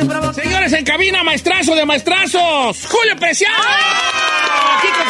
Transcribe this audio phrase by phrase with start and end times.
[0.00, 0.32] Muy bravo.
[0.32, 3.54] Señores, en cabina, maestrazo de maestrazos, Julio Preciado.
[4.78, 5.06] Aquí con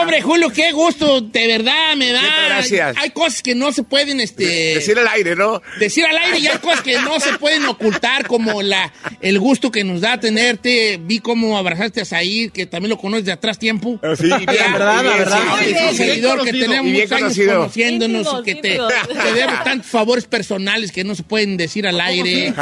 [0.00, 2.20] Hombre, Julio, qué gusto, de verdad, me da.
[2.20, 2.96] Siempre gracias.
[2.98, 4.44] Hay cosas que no se pueden, este...
[4.74, 5.62] Decir al aire, ¿no?
[5.78, 9.70] decir al aire y hay cosas que no se pueden ocultar, como la, el gusto
[9.70, 10.98] que nos da tenerte.
[11.02, 13.98] Vi cómo abrazaste a Said, que también lo conoces de atrás tiempo.
[14.02, 15.40] Ah, Sí, bien, verdad, la verdad.
[15.58, 17.56] sí, es un seguidor que tenemos muchos años conocido.
[17.58, 21.86] conociéndonos Íntimos, y que te, te debo tantos favores personales que no se pueden decir
[21.86, 22.52] al aire.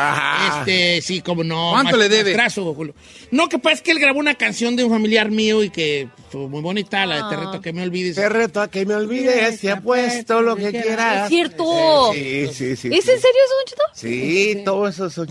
[0.50, 1.70] Este, sí, como no.
[1.72, 2.24] ¿Cuánto le debe?
[2.36, 2.94] maestrazo, Julio.
[3.30, 6.08] No, que pasa es que él grabó una canción de un familiar mío y que
[6.30, 8.14] fue muy bonita, la de Te reto a que me olvides.
[8.16, 11.24] Te reto a que me olvides, te apuesto lo que quieras.
[11.24, 12.12] Es cierto.
[12.12, 12.88] Sí, sí, sí.
[12.92, 13.10] ¿Es sí.
[13.12, 13.82] en serio eso, Don Cheto?
[13.94, 15.28] Sí, todo eso son...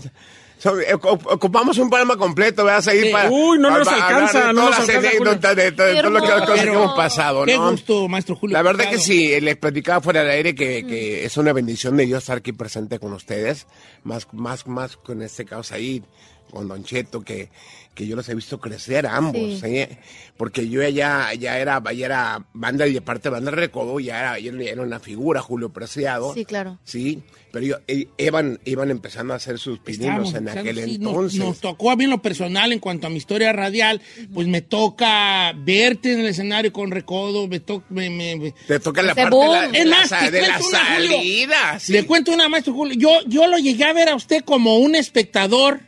[0.58, 2.82] son- eh, ocup- ocupamos un programa completo, ¿verdad?
[2.88, 3.08] Ahí Sí.
[3.12, 5.72] para, Uy, no para- nos para alcanza, de no todas nos las alcanza, anécdotas, de,
[5.72, 7.70] todo- de todo lo que, las cosas que hemos pasado, Qué ¿no?
[7.70, 8.54] gusto, maestro Julio.
[8.54, 12.06] La verdad que sí, les platicaba fuera del aire que, que es una bendición de
[12.06, 13.66] Dios estar aquí presente con ustedes,
[14.02, 16.02] más, más, más con este caso ahí,
[16.50, 17.48] con Don Cheto, que,
[17.94, 19.66] que yo los he visto crecer a ambos, Sí.
[19.78, 19.98] ¿eh?
[20.36, 24.38] porque yo ya, ya era, ya era banda y aparte banda de recodo, ya era,
[24.38, 26.34] ya era una figura, Julio Preciado.
[26.34, 26.78] Sí, claro.
[26.84, 31.10] Sí, pero yo, eh, iban, iban empezando a hacer sus pininos en aquel sí, nos-
[31.12, 31.40] entonces.
[31.40, 34.02] Nos, tocó a mí en lo personal, en cuanto a mi historia radial,
[34.34, 37.86] pues me toca verte en el escenario con Recodo, me toca...
[37.88, 39.72] Me, me- Te toca la parte de la, boom.
[39.72, 41.10] de Es la más, sa- te de la cuento una, Julio.
[41.16, 41.78] salida.
[41.80, 41.92] sí.
[41.92, 42.94] Le cuento una, maestro Julio.
[42.98, 45.80] Yo, yo lo llegué a ver a usted como un espectador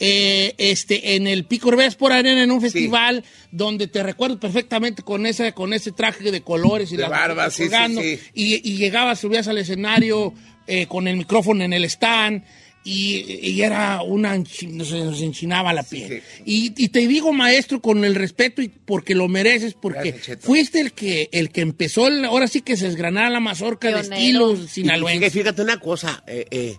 [0.00, 3.22] eh, este, en el Pico por Arena, en un festival
[3.52, 7.50] donde te recuerdo perfectamente con ese, con ese traje de colores y De las barba,
[7.50, 8.18] sí, sí.
[8.34, 10.32] Y, y llegabas, subías al escenario
[10.66, 12.42] eh, con el micrófono en el stand.
[12.82, 16.22] Y, y era una, enchi- no sé, nos enchinaba la piel.
[16.46, 20.80] Y, y te digo, maestro, con el respeto y porque lo mereces, porque Gracias, fuiste
[20.80, 24.70] el que, el que empezó, el- ahora sí que se desgranara la mazorca de estilos
[24.70, 25.30] sinaloenses.
[25.30, 26.76] fíjate, fíjate una cosa, eh, eh,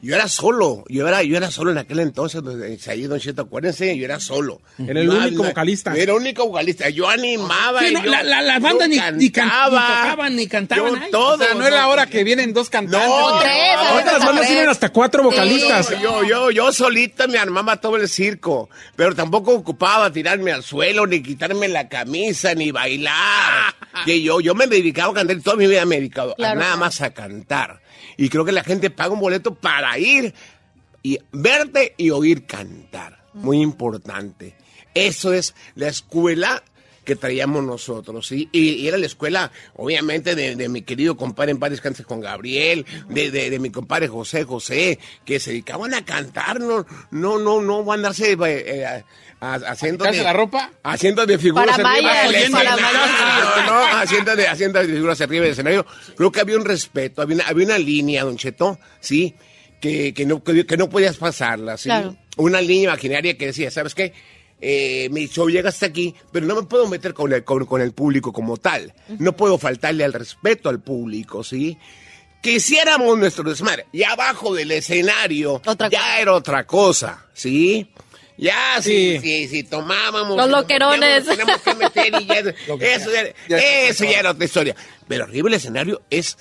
[0.00, 2.42] yo era solo, yo era, yo era solo en aquel entonces,
[2.88, 4.60] ahí Don Cheto, acuérdense, yo era solo.
[4.78, 5.94] Era el único vocalista.
[5.96, 7.80] Era el único vocalista, yo animaba.
[7.80, 10.46] Sí, y no, yo- la- la- las bandas yo ni- ni can- ni tocaban, ni
[10.46, 11.10] cantaban, Yo ay.
[11.10, 11.34] todo.
[11.34, 13.08] O sea, no es la hora que vienen dos cantantes.
[13.08, 15.90] No, Tres, Otras bandas tienen hasta cuatro vocalistas.
[16.00, 21.06] Yo, yo, yo solita me armaba todo el circo, pero tampoco ocupaba tirarme al suelo,
[21.06, 23.74] ni quitarme la camisa, ni bailar.
[24.04, 26.60] Que yo, yo me dedicaba a cantar, toda mi vida me he dedicado a Claro.
[26.60, 27.80] nada más a cantar.
[28.18, 30.34] Y creo que la gente paga un boleto para ir
[31.02, 33.24] y verte y oír cantar.
[33.32, 34.56] Muy importante.
[34.92, 36.62] Eso es la escuela
[37.08, 38.50] que traíamos nosotros, ¿sí?
[38.52, 43.30] Y, era la escuela, obviamente, de, mi querido compadre en Paris Cantes con Gabriel, de,
[43.30, 47.94] de, mi compadre José José, que se dedicaban a cantar, no, no, no, no a
[47.94, 49.06] andarse eh, a-
[49.40, 50.70] haciendo ¿Quitarse de, la ropa?
[50.82, 55.52] haciendo de figuras Para arriba mayas, para no, haciendo de, haciendo de figuras arriba del
[55.52, 55.86] escenario.
[56.16, 59.34] Creo que había un respeto, había una, había una línea, Don Cheto, ¿sí?
[59.80, 61.84] Que, que, no, que, que no podías pasarla, ¿sí?
[61.88, 62.16] Claro.
[62.36, 64.12] Una línea imaginaria que decía, ¿sabes qué?
[64.60, 67.80] Eh, mi show llega hasta aquí, pero no me puedo meter con el, con, con
[67.80, 68.92] el público como tal.
[69.18, 71.78] No puedo faltarle al respeto al público, ¿sí?
[72.42, 73.86] Que hiciéramos nuestro desmadre.
[73.92, 76.20] Y abajo del escenario Otra ya cosa.
[76.20, 77.88] era otra cosa, ¿sí?
[78.38, 79.20] Ya, sí, Sí.
[79.20, 80.36] sí, sí, tomábamos.
[80.36, 81.26] Los loquerones.
[81.26, 82.38] Tenemos que meter y ya,
[82.80, 84.76] eso, ya, Ya eso ya era otra historia.
[85.08, 86.38] Pero arriba el escenario es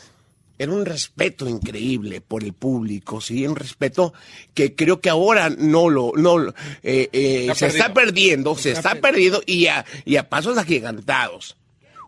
[0.59, 4.11] era un respeto increíble por el público, sí, un respeto
[4.55, 6.51] que creo que ahora no lo, no, lo-
[6.81, 11.57] eh, eh, Está se está perdiendo, se está perdiendo y a, y a pasos agigantados.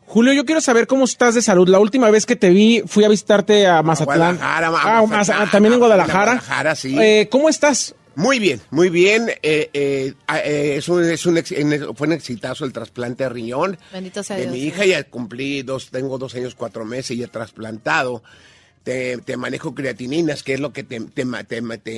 [0.07, 1.69] Julio, yo quiero saber cómo estás de salud.
[1.69, 4.37] La última vez que te vi, fui a visitarte a Mazatlán.
[4.37, 6.31] Guadalajara, a Ah, Mazatlán, Maza- también en a Guadalajara.
[6.33, 6.97] Guadalajara, sí.
[6.99, 7.93] Eh, ¿Cómo estás?
[8.15, 9.29] Muy bien, muy bien.
[9.41, 10.13] Eh, eh,
[10.43, 11.37] eh, es un, es un
[11.95, 13.77] fue un exitazo el trasplante de riñón.
[13.93, 17.23] Bendito sea de Dios, mi hija ya cumplí dos, tengo dos años, cuatro meses y
[17.23, 18.21] he trasplantado.
[18.83, 20.99] Te, te manejo creatininas, que es lo que te,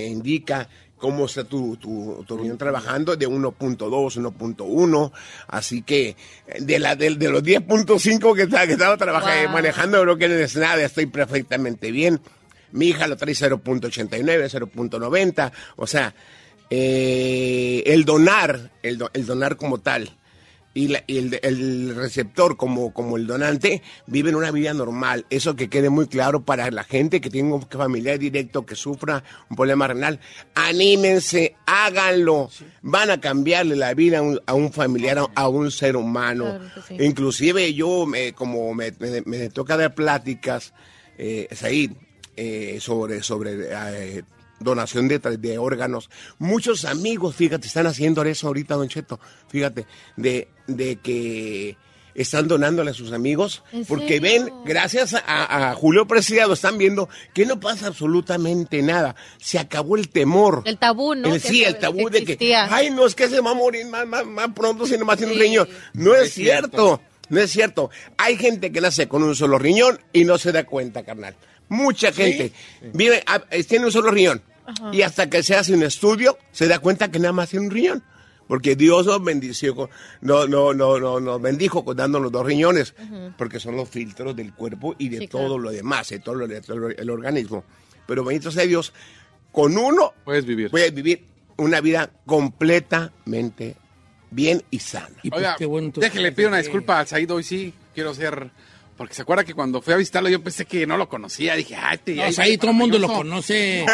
[0.07, 0.67] indica
[0.97, 5.11] cómo está tu, tu, tu riñón trabajando, de 1.2, 1.1.
[5.47, 6.15] Así que
[6.59, 9.51] de, la, de, de los 10.5 que, estaba- que estaba trabajando, Wow.
[9.53, 12.19] manejando, creo que no es nada, estoy perfectamente bien.
[12.71, 15.51] Mi hija lo trae 0.89, 0.90.
[15.75, 16.13] O sea,
[16.69, 20.17] eh, el donar, el, do- el donar como tal,
[20.73, 25.25] y, la- y el, el receptor como, como el donante viven una vida normal.
[25.29, 29.21] Eso que quede muy claro para la gente que tiene un familiar directo que sufra
[29.49, 30.21] un problema renal.
[30.55, 32.49] Anímense, háganlo.
[32.81, 36.45] Van a cambiarle la vida a un, a un familiar, a, a un ser humano.
[36.45, 37.03] Claro que sí.
[37.03, 40.73] Inclusive yo, me, como me, me- me toca dar pláticas,
[41.17, 41.91] eh, Said,
[42.35, 44.23] eh, sobre, sobre eh,
[44.59, 46.09] donación de, de órganos.
[46.39, 49.19] Muchos amigos, fíjate, están haciendo eso ahorita, Don Cheto,
[49.49, 49.85] fíjate,
[50.17, 51.77] de, de que
[52.13, 54.21] están donándole a sus amigos ¿En porque serio?
[54.45, 59.15] ven, gracias a, a Julio Preciado, están viendo que no pasa absolutamente nada.
[59.37, 60.61] Se acabó el temor.
[60.65, 61.33] El tabú, ¿no?
[61.33, 62.67] El- sí, el tabú de que, existía.
[62.69, 65.31] ay, no, es que se va a morir más, más, más pronto si nomás tiene
[65.33, 65.43] un Sí.
[65.45, 65.69] riñón.
[65.93, 67.89] No es cierto, no es cierto.
[68.17, 71.35] Hay gente que nace con un solo riñón y no se da cuenta, carnal.
[71.71, 72.51] Mucha gente
[72.93, 74.41] vive, ah, eh, tiene un solo riñón
[74.91, 77.71] y hasta que se hace un estudio se da cuenta que nada más tiene un
[77.71, 78.03] riñón.
[78.47, 79.89] Porque Dios nos bendició, con-
[80.19, 82.93] no, no, no, no, nos bendijo con dándonos dos riñones,
[83.37, 85.57] porque son los filtros del cuerpo y de Sí, todo claro.
[85.59, 87.63] lo demás, de todo lo, de todo el organismo.
[88.05, 88.91] Pero bendito sea Dios,
[89.53, 90.69] con uno Puedes vivir.
[90.69, 91.23] puedes vivir
[91.55, 93.75] una vida completamente
[94.31, 95.09] bien y sana.
[95.23, 97.73] Y pues, Oiga, qué bueno, entonces, déjele pido una disculpa al Said hoy sí.
[97.93, 98.49] Quiero ser.
[98.97, 101.55] Porque se acuerda que cuando fui a visitarlo yo pensé que no lo conocía.
[101.55, 102.15] Dije, ay, te.
[102.15, 103.85] No, ay, o sea, ahí todo el mundo lo conoce.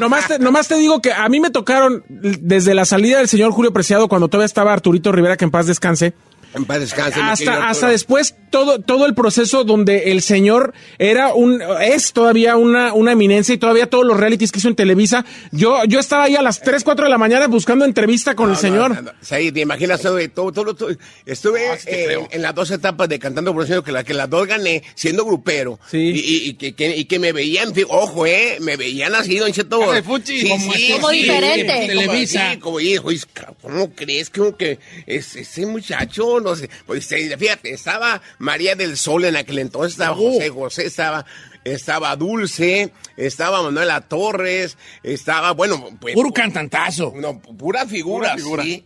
[0.00, 3.52] Nomás te, nomás te digo que a mí me tocaron desde la salida del señor
[3.52, 6.14] Julio Preciado, cuando todavía estaba Arturito Rivera, que en paz descanse,
[6.56, 7.20] En paz descanse.
[7.20, 12.94] hasta, hasta después todo, todo el proceso donde el señor era un, es todavía una,
[12.94, 15.24] una eminencia y todavía todos los realities que hizo en Televisa.
[15.52, 18.56] Yo, yo estaba ahí a las 3, 4 de la mañana buscando entrevista con el
[18.56, 18.90] señor.
[18.94, 19.10] No, no, no.
[19.20, 23.08] Sí, te imaginas, todo, todo, todo- todo- estuve Ah, sí eh, en las dos etapas
[23.08, 25.78] de Cantando por el Sueño, que, la, que las dos gané siendo grupero.
[25.90, 25.98] Sí.
[25.98, 29.52] Y, y- y que, que- y que me veían, ojo, eh, me veían así, Don
[29.52, 29.80] Cheto.
[30.04, 30.48] Fuchi.
[30.48, 31.66] Como Como diferente.
[31.74, 32.52] como- Televisa.
[32.52, 33.20] Sí, como hijo, y,
[33.60, 39.24] ¿cómo crees que, que es, ese muchacho, no sé, pues fíjate, estaba María del Sol
[39.24, 40.32] en aquel entonces, estaba Oh.
[40.32, 41.26] José José, estaba,
[41.64, 46.14] estaba Dulce, estaba Manuela Torres, estaba, bueno, pues...
[46.14, 47.12] Puro cantantazo.
[47.16, 48.62] No, pura figura, Pura figura.
[48.64, 48.84] sí.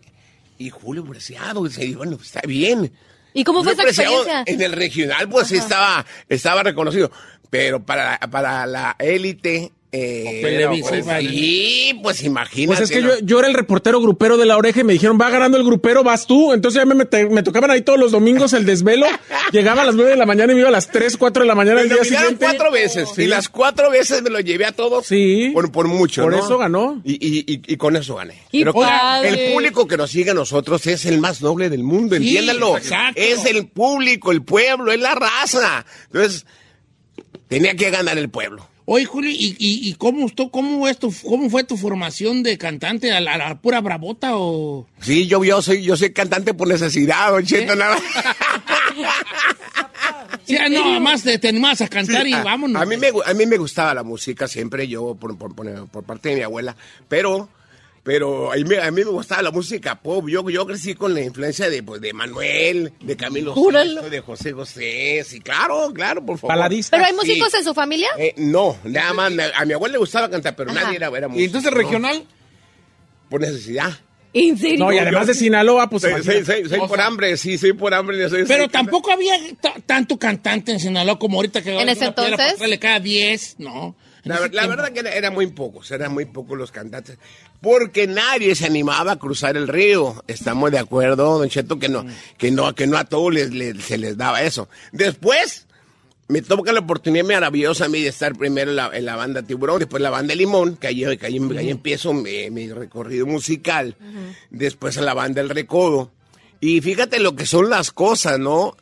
[0.58, 2.92] Y Julio Preciado, y se- bueno, está bien.
[3.32, 4.54] ¿Y cómo fue Julio esa Preciado experiencia?
[4.54, 7.10] En el regional, pues sí estaba, estaba reconocido.
[7.48, 9.72] Pero para, para la élite.
[9.92, 12.78] Eh, Televisa, pues, sí, pues imagínate.
[12.78, 13.08] Pues es que ¿no?
[13.08, 15.64] yo, yo era el reportero grupero de la oreja y me dijeron, va ganando el
[15.64, 16.52] grupero, vas tú.
[16.52, 19.06] Entonces ya me, tocaban ahí todos los domingos el desvelo.
[19.52, 21.46] Llegaba a las 9 de la mañana y me iba a las 3, 4 de
[21.48, 22.36] la mañana Me el día siguiente.
[22.44, 23.08] cuatro veces.
[23.18, 25.06] Y las cuatro veces me lo llevé a todos.
[25.06, 25.50] Sí.
[25.52, 26.38] Por, por mucho, Por ¿no?
[26.44, 27.02] eso ganó.
[27.04, 28.34] Y, y, y, y con eso gané.
[28.52, 29.48] ¡Qué Pero padre!
[29.48, 33.20] el público que nos sigue a nosotros es el más noble del mundo, Sí, exacto.
[33.20, 35.84] Es el público, el pueblo, es la raza.
[36.12, 36.46] Entonces,
[37.48, 38.69] tenía que ganar el pueblo.
[38.92, 42.58] Oye, Julio, ¿y, y, y cómo, estu- cómo, es tu- cómo fue tu formación de
[42.58, 43.12] cantante?
[43.12, 44.84] ¿A la, a la pura bravota o...?
[45.00, 47.96] Sí, yo, yo soy, yo soy cantante por necesidad, don Cheto, nada.
[50.44, 52.82] Sí, ah, no, además te, te animabas a cantar y a, vámonos.
[52.82, 56.02] a mí me, a mí me gustaba la música siempre, yo por, por, por- por
[56.02, 56.74] parte de mi abuela,
[57.08, 57.48] pero,
[58.02, 60.26] pero a mí, me- a mí me gustaba la música pop.
[60.28, 63.94] Yo, yo crecí con la influencia de, pues, de Manuel, de Camilo Júralo.
[63.94, 65.24] Sesto, de José José.
[65.26, 66.56] Sí, claro, claro, por favor.
[66.56, 66.96] Baladista.
[66.96, 67.16] ¿Pero hay Sí.
[67.16, 68.08] músicos en su familia?
[68.18, 69.32] Eh, no, nada más.
[69.54, 70.82] A mi abuela le gustaba cantar, pero Ajá.
[70.84, 71.76] nadie era, era Y músico, entonces ¿no?
[71.76, 72.24] regional.
[73.28, 73.92] Por necesidad.
[74.32, 74.78] ¿En serio?
[74.78, 77.92] No, y además de Sinaloa, pues Soy, soy, soy- soy por hambre, sí, soy por
[77.92, 78.28] hambre.
[78.46, 82.60] Pero tampoco había ta- tanto cantante en Sinaloa como ahorita que ¿En ese entonces?
[82.60, 83.96] le cada 10, no.
[84.24, 87.18] La, la verdad que era, era muy pocos, eran muy pocos los cantantes,
[87.60, 90.22] porque nadie se animaba a cruzar el río.
[90.26, 92.04] Estamos de acuerdo, Don Cheto, que no,
[92.38, 94.68] que no, que no a todos les, les- se les daba eso.
[94.92, 95.66] Después
[96.28, 99.42] me toca la oportunidad maravillosa a mí de estar primero en la, en la banda
[99.42, 103.96] Tiburón, después la banda Limón, que ahí, que ahí- ahí empiezo mi, mi recorrido musical,
[104.50, 106.10] después a la banda El Recodo.
[106.60, 108.76] Y fíjate lo que son las cosas, ¿no?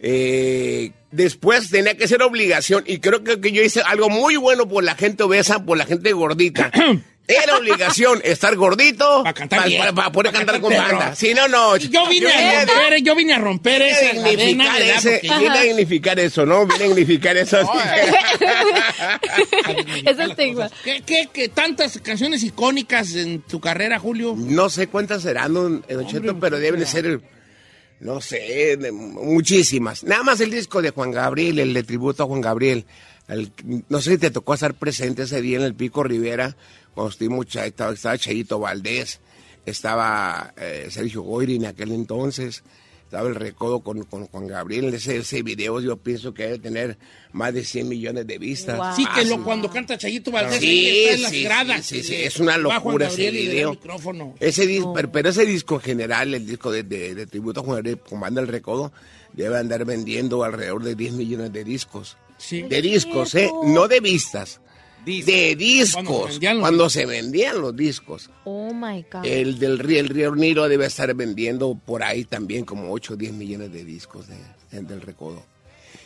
[0.00, 4.68] Eh, después tenía que ser obligación y creo que, que yo hice algo muy bueno
[4.68, 6.70] por la gente obesa, por la gente gordita,
[7.26, 9.80] Era obligación estar gordito Para cantar para, bien.
[9.80, 11.14] para- para poder cantar con banda.
[11.14, 11.74] Si no, no.
[11.78, 14.82] Yo vine a vine romper, yo vine a romper esa dignificar
[15.56, 16.66] a dignificar eso, ¿no?
[16.66, 17.56] Viene a dignificar eso.
[20.04, 20.70] Es el estigma.
[20.84, 24.34] ¿Qué, qué, qué tantas canciones icónicas en tu carrera, Julio?
[24.36, 27.20] No sé cuántas serán, don, don Cheto, pero deben de ser,
[28.00, 30.04] no sé, de- muchísimas.
[30.04, 32.84] Nada más el disco de Juan Gabriel, el de tributo a Juan Gabriel.
[33.28, 33.52] Al-
[33.88, 36.56] no sé si te tocó estar presente ese día en el Pico Rivera,
[36.94, 39.20] cuando estuvimos, estaba, estaba Chayito Valdés,
[39.66, 42.62] estaba eh, Sergio Goyri en aquel entonces,
[43.04, 44.92] estaba el recodo con, con Juan Gabriel.
[44.92, 46.98] Ese, ese video yo pienso que debe tener
[47.32, 48.76] más de 100 millones de vistas.
[48.76, 48.96] Wow.
[48.96, 51.86] Sí, que lo, cuando canta Chayito Valdés, Sí, está en las sí, gradas.
[51.86, 53.78] sí, sí, sí, es una locura ese video.
[54.40, 57.64] Ese disco, pero, pero ese disco en general, el disco de, de, de tributo a
[57.64, 58.92] Juan Gabriel con Banda El Recodo,
[59.32, 62.16] debe andar vendiendo alrededor de 10 millones de discos.
[62.38, 62.62] Sí.
[62.62, 63.50] De discos, ¿eh?
[63.64, 64.60] No de vistas.
[65.04, 65.94] De discos.
[65.94, 68.30] Cuando Cuando, se vendían los se vendían los discos.
[68.44, 69.24] Oh my God.
[69.24, 73.16] El del río, el río Nilo debe estar vendiendo por ahí también como 8 o
[73.16, 75.44] 10 millones de discos de, del Recodo.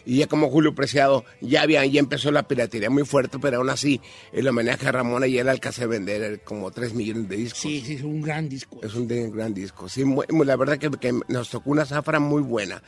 [0.07, 3.69] Y ya como Julio Preciado, ya, había, ya empezó la piratería muy fuerte, pero aún
[3.69, 4.01] así,
[4.33, 7.61] el homenaje a Ramona ya le alcancé a vender como 3 millones de discos.
[7.61, 8.81] Sí, sí, es un gran disco.
[8.83, 9.87] Es un gran disco.
[9.89, 12.83] Sí, muy- muy- la verdad que, que nos tocó una zafra muy buena.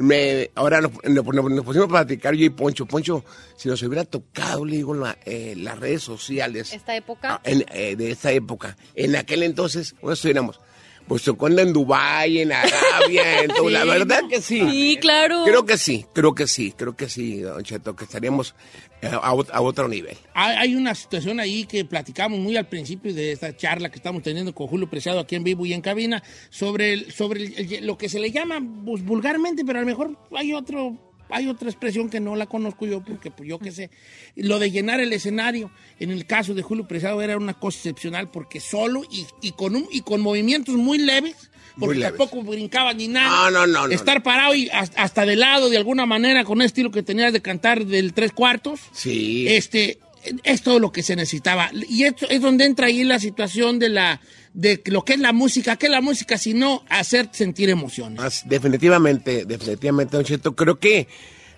[0.00, 2.86] Me, ahora nos, nos- nos pusimos a platicar yo y Poncho.
[2.86, 3.24] Poncho,
[3.56, 7.34] si nos hubiera tocado, le digo, la- eh, las redes sociales Esta época.
[7.34, 10.60] ah, en, eh, de esta época, en aquel entonces, ¿dónde estuviéramos?
[11.08, 13.70] Pues tocó en Dubái, en Arabia, en todo.
[13.70, 14.60] La verdad que sí.
[14.70, 15.42] Sí, claro.
[15.46, 18.54] Creo que sí, creo que sí, creo que sí, don Cheto, que estaríamos
[19.02, 20.16] a, ot- a otro nivel.
[20.34, 24.54] Hay, una situación ahí que platicamos muy al principio de esta charla que estamos teniendo
[24.54, 28.08] con Julio Preciado aquí en vivo y en cabina sobre, el- sobre el- lo que
[28.08, 30.96] se le llama pues, vulgarmente, pero a lo mejor hay otro
[31.30, 33.90] hay otra expresión que no la conozco yo porque pues yo qué sé.
[34.34, 38.30] Lo de llenar el escenario, en el caso de Julio Preciado era una cosa excepcional
[38.30, 41.47] porque solo y, y con un, y con movimientos muy leves,
[41.78, 43.50] porque tampoco brincaba ni nada.
[43.50, 46.66] No, no, no, no, Estar parado y hasta, de lado de alguna manera con el
[46.66, 48.80] estilo que tenías de cantar del tres cuartos.
[48.92, 49.46] Sí.
[49.48, 49.98] Este,
[50.44, 51.70] es todo lo que se necesitaba.
[51.88, 54.20] Y esto es donde entra ahí la situación de la
[54.54, 55.76] de lo que es la música.
[55.76, 58.18] ¿Qué es la música sino hacer sentir emociones?
[58.18, 60.56] Más, definitivamente, definitivamente, Don Cheto.
[60.56, 61.06] Creo que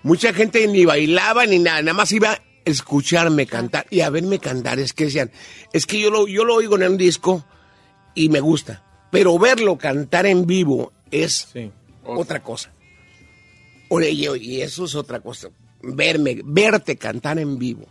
[0.02, 4.38] mucha gente ni bailaba ni nada, nada más iba a escucharme cantar y a verme
[4.38, 4.78] cantar.
[4.78, 5.30] Es que decían,
[5.72, 7.44] es que yo lo, yo lo oigo en un disco
[8.14, 11.70] y me gusta, pero verlo cantar en vivo es Sí.
[12.04, 12.72] otra cosa.
[13.88, 15.48] Oye, y, eso es otra cosa.
[15.82, 17.86] Verme, verte cantar en vivo.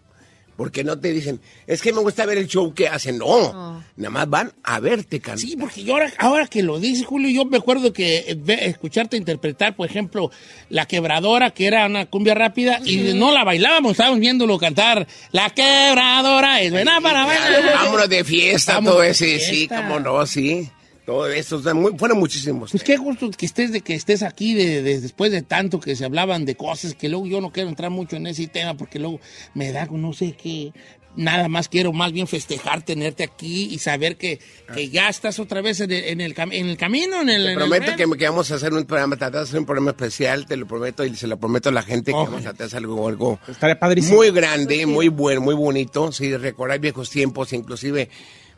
[0.56, 3.18] Porque no te dicen, es que me gusta ver el show que hacen.
[3.18, 5.40] No, nada más van a verte cantar.
[5.40, 9.16] Sí, porque yo ahora, ahora que lo dices, Julio, yo me acuerdo que eh, escucharte
[9.16, 10.32] interpretar, por ejemplo,
[10.70, 15.08] La Quebradora, que era una cumbia rápida, y no la bailábamos, estábamos viéndolo cantar.
[15.32, 17.64] La Quebradora es buena para bailar.
[17.76, 20.70] Vámonos de fiesta, Vámonos todo ese, sí, cómo no, sí.
[21.10, 22.70] Todo eso, o sea, muy- fueron muchísimos.
[22.70, 25.96] Pues qué gusto que estés de que estés aquí de, de- después de tanto que
[25.96, 29.00] se hablaban de cosas que luego yo no quiero entrar mucho en ese tema porque
[29.00, 29.20] luego
[29.56, 30.72] me da no sé qué.
[31.16, 34.40] Nada más quiero más bien festejar tenerte aquí y saber que,
[34.76, 37.46] que ya estás otra vez en el, en el, cam- en el camino, en el.
[37.48, 40.56] Te prometo que, vamos a hacer un programa, tratar de hacer un programa especial, te
[40.56, 43.40] lo prometo y se lo prometo a la gente que vamos a hacer algo, algo
[43.48, 44.18] Estaría padrísimo.
[44.18, 48.08] muy grande, muy bueno, muy bonito, sí, recordar viejos tiempos, inclusive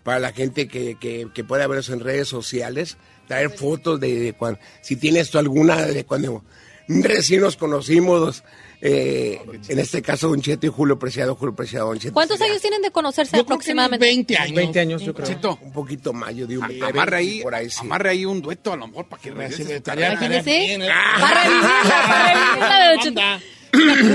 [0.04, 4.20] para la gente que, que, que pueda ver eso en redes sociales, traer fotos de,
[4.20, 6.44] de cuando, si tienes tú alguna de cuando
[6.88, 8.44] recién nos conocimos,
[8.82, 9.40] eh,
[9.70, 12.14] en este caso Don Cheto y Julio Preciado, Julio Preciado, Don Cheto.
[12.14, 14.06] ¿Cuántos sería años tienen de conocerse Yo creo que unos aproximadamente?
[14.06, 14.56] 20 años.
[14.56, 15.28] 20 años, yo creo.
[15.28, 16.64] Cheto, Un poquito más, yo digo.
[16.64, 17.78] a- amarre ahí, por ahí sí.
[17.82, 20.74] amarre ahí un dueto a lo mejor para que regrese Imagínese.
[20.74, 20.80] ¿eh?
[21.20, 22.80] Para revivirla, para revivirla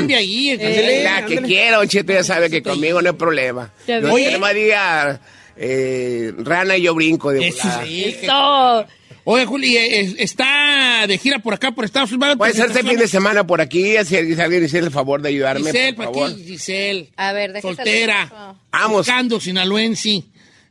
[0.07, 0.49] de ahí.
[0.51, 3.73] entonces, La que quiera, Don Cheto ya sabe que conmigo no hay problema.
[3.87, 4.13] Ya Yo.
[4.13, 5.21] Oye, María,
[5.57, 7.85] eh, rana y yo brinco de Eso volada.
[7.87, 8.87] sí, Eso.
[9.29, 12.37] Oye, Juli, eh, está de gira por acá, por Estados Unidos.
[12.37, 15.31] Puede ser este fin de semana por aquí, si si alguien hiciera el favor de
[15.31, 16.37] ayudarme, Giselle, por ¿para favor.
[16.37, 16.45] qué?
[16.45, 17.11] Giselle.
[17.17, 18.55] A ver, Soltera.
[18.89, 20.23] Buscando sinaloense.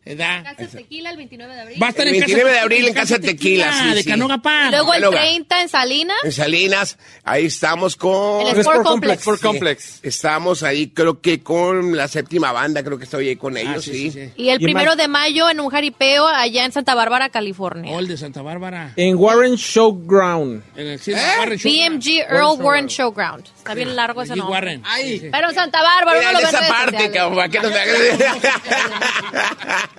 [0.05, 0.43] ¿Verdad?
[0.55, 1.81] Casa Tequila el 29 de abril.
[1.81, 4.09] Va a estar El en 29 de Casa- abril en Casa Tequila, sí, de sí.
[4.09, 4.69] Canoga Park.
[4.71, 5.21] Luego el Diáloga.
[5.21, 6.17] 30 en Salinas.
[6.23, 8.41] En Salinas, ahí estamos con...
[8.41, 8.85] El Sport Sport Complex.
[8.85, 9.19] Complex.
[9.23, 9.99] Sport Complex.
[10.03, 13.81] Estamos ahí, creo que con la séptima banda, creo que estoy ahí con ellos, Ah,
[13.81, 13.91] sí.
[13.93, 14.31] sí, sí, sí.
[14.35, 17.91] Y el Y primero de mayo en un jaripeo allá en Santa Bárbara, California.
[17.91, 18.93] Gol de Santa Bárbara.
[18.95, 20.63] En Warren Showground.
[20.75, 21.71] En el Cine Warren Show.
[21.71, 23.45] BMG Earl Warren Showground.
[23.65, 24.53] Está bien largo ese nombre.
[24.53, 24.81] Warren.
[24.85, 25.03] Ay.
[25.13, 25.29] Sí, sí.
[25.31, 27.17] Pero en Santa Bárbara, uno lo de ve en esa redes parte, sociales.
[27.17, 28.95] cabrón, ¿para qué no te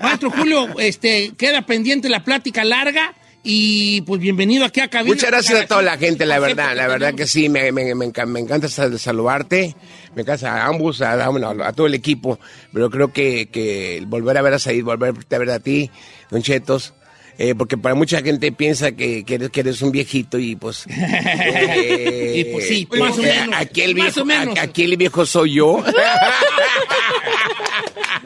[0.03, 5.15] Maestro Julio, este, queda pendiente la plática larga Y pues bienvenido aquí a Cabina.
[5.15, 8.07] Muchas gracias a toda la gente, la verdad, la verdad que sí, me, me, me
[8.07, 9.75] enca- me encanta sal- saludarte,
[10.17, 12.41] me encanta a ambos, a, a- bueno, a todo el equipo,
[12.73, 15.91] pero creo que, que volver a ver a Said, volver a ver a ti,
[16.31, 16.95] Don Chetos,
[17.39, 20.87] eh, porque para mucha gente piensa que, que eres, que eres un viejito y pues...
[20.91, 24.59] eh, Y pues sí, más o menos, Aquí el viejo, menos.
[24.59, 25.85] aquí el viejo soy yo.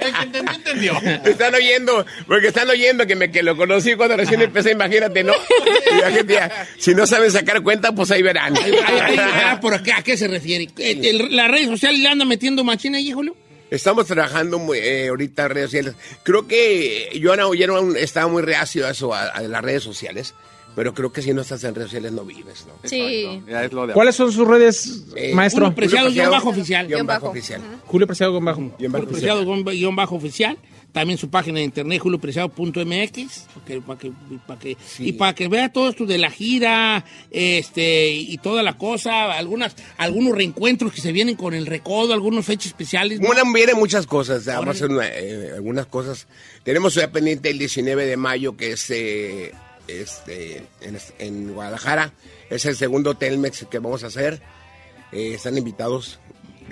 [0.00, 0.55] El que entendió,
[0.97, 1.31] entendió.
[1.31, 5.33] Están oyendo, porque están oyendo que me que lo conocí cuando recién empecé, imagínate, ¿no?
[5.93, 8.55] Y la gente ya, si no saben sacar cuenta, pues ahí verán.
[8.57, 9.99] Ay, ay, ah, ¿por acá?
[9.99, 10.69] ¿A qué se refiere?
[10.79, 13.37] Eh, ¿La red social le anda metiendo machina ahí, Julio?
[13.71, 15.95] Estamos trabajando muy, eh, ahorita en redes sociales.
[16.23, 20.35] Creo que yo no estaba muy reacio a eso, a, a las redes sociales,
[20.75, 22.73] pero creo que si no estás en redes sociales no vives, ¿no?
[22.89, 23.43] Sí.
[23.49, 25.65] Ya es lo de ¿Cuáles son sus redes, Eh, maestro?
[25.67, 26.87] Julio Preciado, Julio guion bajo oficial.
[26.87, 27.61] Guión bajo oficial.
[27.87, 28.61] Julio Preciado con bajo.
[28.79, 29.09] Guión bajo Julio.
[29.19, 30.59] Preciado, guión- guion bajo oficial.
[30.93, 34.13] También su página de internet, juliopreciado.mx, porque- para que,
[34.47, 38.77] para que, y para que vea todo esto de la gira, este, y toda la
[38.77, 43.21] cosa, algunas, algunos reencuentros que se vienen con el recodo, algunos fechas especiales.
[43.21, 43.27] ¿no?
[43.29, 46.27] Bueno, vienen muchas cosas, vamos a hacer una- eh, algunas cosas.
[46.65, 49.53] Tenemos ya pendiente el 19 de mayo, que es eh,
[49.89, 52.13] este, en, en Guadalajara.
[52.51, 54.43] Es el segundo Telmex que vamos a hacer.
[55.13, 56.19] Eh, están invitados.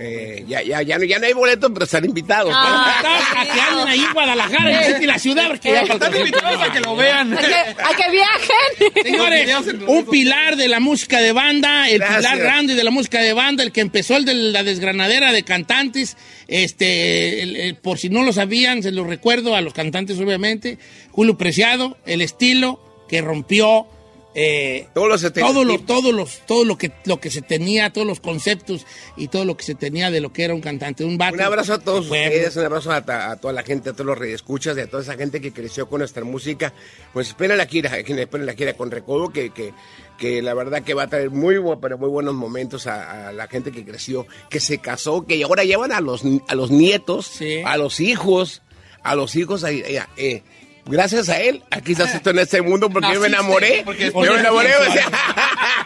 [0.00, 2.50] Eh, ya, ya, ya, no, ya no hay boletos, pero están invitados.
[2.50, 6.72] Está- a que anden ahí en Guadalajara, en la ciudad, porque ya Están invitados a
[6.72, 7.34] que lo vean.
[7.34, 9.02] A que, a que viajen.
[9.02, 9.50] Señores,
[9.86, 12.18] un pilar de la música de banda, el Gracias.
[12.18, 15.42] pilar grande de la música de banda, el que empezó el de la desgranadera de
[15.42, 20.18] cantantes, este, el- el- por si no lo sabían, se lo recuerdo a los cantantes
[20.18, 20.78] obviamente,
[21.10, 23.86] Julio Preciado, el estilo que rompió
[24.34, 28.06] eh, Todos los todo lo, todo los, todo lo que, lo que se tenía, todos
[28.06, 31.18] los conceptos y todo lo que se tenía de lo que era un cantante, un
[31.18, 34.06] vato Un abrazo a todos ustedes, un abrazo a, a toda la gente, a todos
[34.06, 36.72] los redescuchas, y a toda esa gente que creció con nuestra música.
[37.12, 39.72] Pues esperen la gira, esperen la gira con Recodo, que, que,
[40.18, 43.48] que la verdad que va a traer muy, pero muy buenos momentos a, a la
[43.48, 47.62] gente que creció, que se casó, que ahora llevan a los, a los nietos, Sí.
[47.64, 48.62] a los hijos,
[49.02, 49.64] a los hijos.
[49.64, 50.42] ahí, eh, eh,
[50.88, 53.82] gracias a él, aquí estás esto en este mundo, porque yo me enamoré.
[53.84, 54.74] porque yo me enamoré.
[54.76, 55.06] o sea,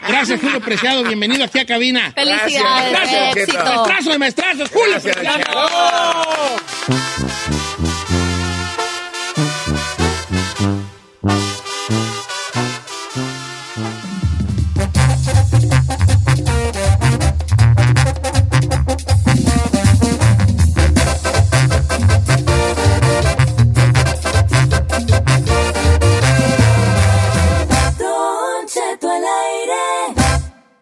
[0.09, 2.13] Gracias, Julio Preciado, bienvenido aquí a cabina.
[2.13, 2.91] Felicidades.
[2.91, 3.65] Gracias, éxito.
[3.65, 5.69] Maestrazo de maestrazos, Julio Gracias, Preciado.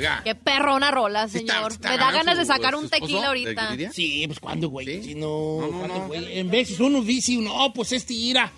[0.00, 0.20] Oiga.
[0.24, 1.72] Qué perrona rola, Sí está- señor.
[1.72, 3.76] está Me da ganas de sacar un tequila ahorita.
[3.92, 4.86] Sí, pues cuando, güey.
[4.86, 5.02] ¿Sí?
[5.10, 6.14] Si no, No, no.
[6.14, 8.52] En veces uno dice, no, pues este ira.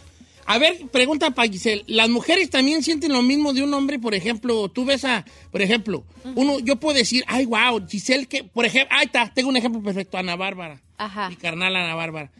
[0.44, 1.84] A ver, pregunta para Giselle.
[1.86, 3.98] ¿Las mujeres también sienten lo mismo de un hombre?
[4.00, 8.42] Por ejemplo, tú ves a, por ejemplo, uno, yo puedo decir, ay, wow, Giselle, que,
[8.42, 10.80] por ejemplo, ahí está, tengo un ejemplo perfecto, Ana Bárbara.
[10.98, 11.28] Ajá.
[11.30, 12.30] Mi carnal Ana Bárbara.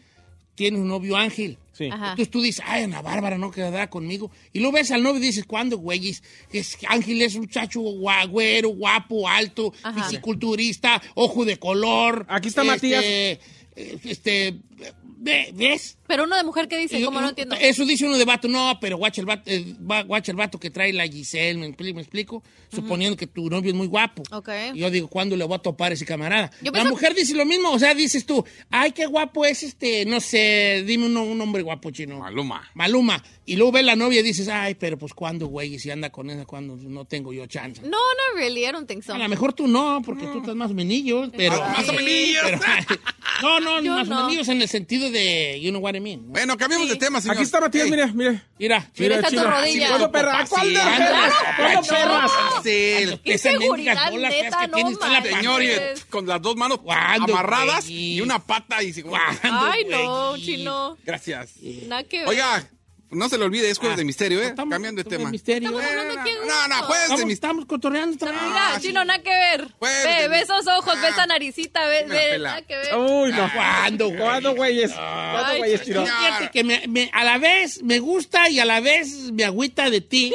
[0.55, 1.57] Tiene un novio Ángel.
[1.73, 1.85] Sí.
[1.85, 4.31] Entonces tú dices, ay, Ana Bárbara no quedará conmigo.
[4.53, 6.23] Y luego ves al novio y dices, ¿cuándo, güeyes?
[6.51, 10.03] Es, Ángel es un muchacho guagüero, guapo, alto, Ajá.
[10.03, 12.25] fisiculturista, ojo de color.
[12.29, 13.03] Aquí está este, Matías.
[13.03, 13.39] eh,
[14.05, 14.59] Este,
[15.17, 15.97] ve- ¿ves?
[16.05, 17.55] Pero uno de mujer que dice, ¿cómo no entiendo?
[17.59, 19.73] Eso dice uno de vato, no, pero guacha el vato, eh,
[20.05, 22.43] guacha el vato que trae la Giselle, ¿me, expli- me explico?
[22.73, 24.23] Suponiendo que tu novio es muy guapo.
[24.31, 24.49] Ok.
[24.73, 26.51] Y yo digo, ¿cuándo le voy a topar a ese camarada?
[26.61, 29.63] Yo la pienso- mujer dice lo mismo, o sea, dices tú, ay, qué guapo es
[29.63, 32.19] este, no sé, dime uno- un hombre guapo chino.
[32.19, 32.69] Maluma.
[32.73, 33.23] Maluma.
[33.45, 36.09] Y luego ves la novia y dices, ay, pero pues cuándo, güey, y si anda
[36.09, 37.81] con esa, cuando no tengo yo chance.
[37.81, 39.13] No, no really, I don't think so.
[39.13, 41.59] A lo mejor tú no, porque tú estás más menillo, pero...
[41.59, 42.43] Más o menillos.
[42.87, 43.01] pero-
[43.41, 44.23] no, no, Yo más no.
[44.25, 46.25] menillos en el sentido de, you know what I mean.
[46.27, 46.31] ¿no?
[46.31, 47.35] Bueno, cambiemos de tema, señor.
[47.35, 48.43] Aquí está Matías, mira, mira.
[48.59, 49.87] Mira, Mira, está tu rodilla.
[49.89, 50.39] ¿Cuándo, perra?
[50.39, 51.33] ¿A ¿Cuál de Sí, perras?
[51.57, 51.87] ¿Cuándo no.
[51.87, 52.31] perras?
[52.63, 52.69] Sí,
[53.23, 55.35] Qué Esas mendigas seguridad, bolas feas neta, que no tienes tú en la manches.
[55.37, 55.69] Señor, y
[56.09, 58.93] con las dos manos ¿Cuándo, amarradas y una pata y...
[59.01, 60.97] ¿Cuándo, Ay, no, chino.
[61.03, 61.51] Gracias.
[61.87, 62.27] Nada que ver.
[62.29, 62.69] Oiga,
[63.13, 64.47] no se le olvide, es jueves Ah, de misterio, ¿eh?
[64.47, 65.29] estamos- Cambiando de tema.
[65.29, 65.79] misterio.
[65.79, 65.83] ¿eh?
[65.83, 66.23] a No, no, gusto.
[66.23, 67.33] jueves de Estamos, misterio.
[67.33, 68.41] estamos cotorreando otra vez.
[68.43, 69.67] Mira, chino, nada que ver.
[69.79, 71.09] Pues, ve, de- ve esos ojos, ve Ah.
[71.09, 72.95] esa naricita, ve, ve, nada que ver.
[72.95, 73.51] Uy, no.
[73.53, 74.19] ¿Cuándo, güey?
[74.19, 74.91] ¿Cuándo, güeyes?
[74.91, 76.03] ¿Cuándo, Ay, güeyes, chino.
[76.05, 76.17] chino?
[76.17, 79.89] Fíjate que me- me- a la vez me gusta y a la vez me agüita
[79.89, 80.33] de ti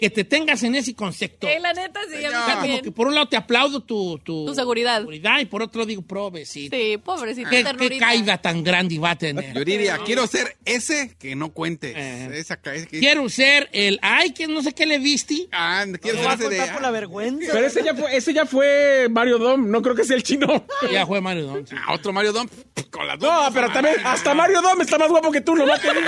[0.00, 1.46] que te tengas en ese concepto.
[1.46, 2.80] Eh, la neta, sí, a mí sea, como también.
[2.82, 5.02] que por un lado te aplaudo tu, tu, Tu seguridad.
[5.40, 6.76] y por otro digo, provecito.
[6.76, 9.54] Sí, pobrecita, ¿Qué, qué caída tan grande va a tener?
[9.54, 11.92] Yo diría, quiero ser ese que no cuente.
[11.96, 12.30] Eh.
[12.38, 15.48] Esa que- Quiero ser el, ay, que no sé qué le viste.
[15.52, 16.90] Ah, quiero ser ese de...
[16.90, 17.52] vergüenza.
[17.52, 20.64] Pero ese ya fue, ese ya fue Mario Dom, no creo que sea el chino.
[20.92, 21.74] Ya fue Mario sí.
[21.86, 22.48] Ah, otro Mario Dom
[22.90, 23.30] con las dos.
[23.30, 26.06] No, pero también hasta Mario Dom está más guapo que tú, lo más que digo.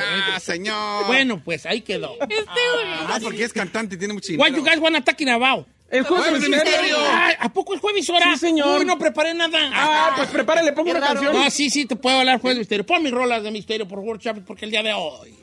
[0.00, 1.06] Ah, señor.
[1.06, 2.14] Bueno, pues ahí quedó.
[2.20, 3.06] Este güey.
[3.18, 4.56] Nomás porque es cantante y tiene mucho What dinero.
[4.64, 5.66] you guys wanna talking about?
[5.88, 6.96] El Jueves de misterio.
[7.12, 8.32] Ay, ¿A poco es jueves hora?
[8.34, 8.80] Sí, señor.
[8.80, 9.70] Uy, no preparé nada.
[9.72, 11.32] Ah, pues prepárale, pongo una canción.
[11.32, 12.84] No, sí, sí, te puedo hablar jueves de misterio.
[12.86, 15.34] Pon mis rolas de misterio, por favor, Chávez, porque el día de hoy.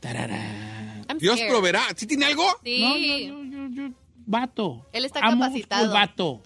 [0.00, 1.04] Tarará.
[1.18, 1.82] Dios proveerá.
[1.96, 2.44] ¿Sí tiene algo?
[2.62, 2.80] Sí.
[2.80, 3.94] No, no, yo, yo, yo,
[4.26, 4.86] vato.
[4.92, 5.84] Él está capacitado.
[5.84, 6.42] el vato.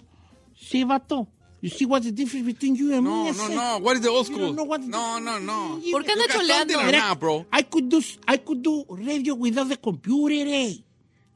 [0.55, 1.27] Sí, vato.
[1.61, 3.31] You see what's the difference between you and No, me?
[3.31, 3.55] No, said.
[3.55, 3.77] no.
[3.79, 4.51] What is the old school?
[4.51, 5.79] No, no, no.
[5.83, 6.83] you ¿Por qué and- anda choleando?
[6.85, 7.45] Mira, not, bro?
[7.53, 10.73] I could do I could do radio without the computer, eh.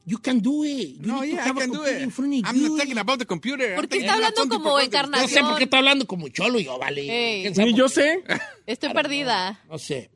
[0.08, 1.00] You can do it.
[1.00, 2.02] You No, yeah, I can do it.
[2.02, 2.68] in front of I'm you.
[2.70, 3.74] not talking about the computer.
[3.76, 6.78] ¿Por qué está hablando como of- No sé por qué está hablando como cholo yo,
[6.78, 7.02] vale.
[7.02, 7.42] Ey.
[7.42, 8.22] ¿Quién sabe Ni yo sé.
[8.66, 9.60] Estoy perdida.
[9.68, 10.10] No sé.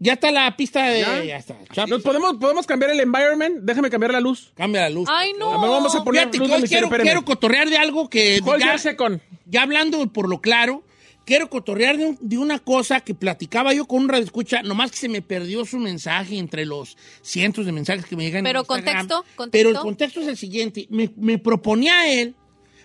[0.00, 1.00] Ya está la pista de.
[1.00, 1.24] ¿Ya?
[1.24, 1.56] Ya, está.
[1.88, 3.58] ¿Nos podemos, podemos cambiar el environment?
[3.62, 4.52] Déjame cambiar la luz.
[4.54, 5.08] Cambia la luz.
[5.10, 5.52] Ay, no.
[5.52, 6.62] A ver, vamos a poner Fíjate luz hoy
[7.02, 8.40] quiero, cotorrear de algo que.
[8.60, 9.20] Ya, second.
[9.46, 10.84] ya hablando por lo claro,
[11.24, 14.92] quiero cotorrear de, un- de una cosa que platicaba yo con un radio escucha, nomás
[14.92, 18.38] que se me perdió su mensaje entre los cientos de mensajes que me llegan.
[18.38, 18.84] en Pero Instagram.
[19.08, 19.50] contexto, contexto.
[19.50, 20.86] Pero el contexto es el siguiente.
[20.90, 22.36] Me, me proponía él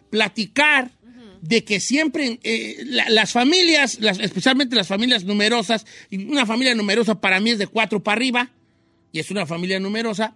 [0.09, 0.91] platicar
[1.45, 6.73] de que siempre eh, la- las familias, las- especialmente las familias numerosas, y una familia
[6.73, 8.49] numerosa para mí es de cuatro para arriba,
[9.11, 10.35] y es una familia numerosa.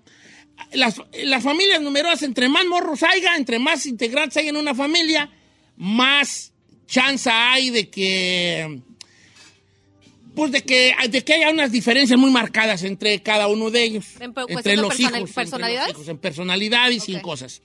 [0.73, 5.29] Las, las familias numerosas, entre más morros haya, entre más integrantes hay en una familia,
[5.77, 6.51] más
[6.87, 8.81] chance hay de que
[10.35, 14.05] pues de que, de que haya unas diferencias muy marcadas entre cada uno de ellos.
[14.19, 15.05] En entre los hijos.
[15.13, 15.89] entre los personalidades.
[15.91, 17.23] hijos, en personalidades y en Ok.
[17.23, 17.61] cosas.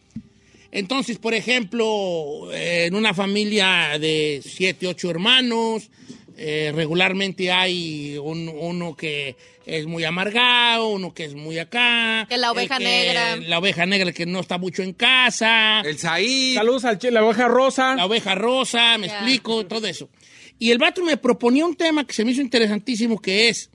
[0.73, 5.91] Entonces, por ejemplo, eh, en una familia de siete, ocho hermanos,
[6.39, 12.25] eh, regularmente hay un- uno que es muy amargado, uno que es muy acá.
[12.29, 13.37] Que la el oveja negra.
[13.37, 15.83] La oveja negra que no está mucho en casa.
[15.83, 16.55] El Saí.
[16.55, 17.95] Saludos al che, la oveja rosa.
[17.95, 20.09] La oveja rosa, me explico, todo eso.
[20.59, 23.69] Y el vato me proponía un tema que se me hizo interesantísimo, que es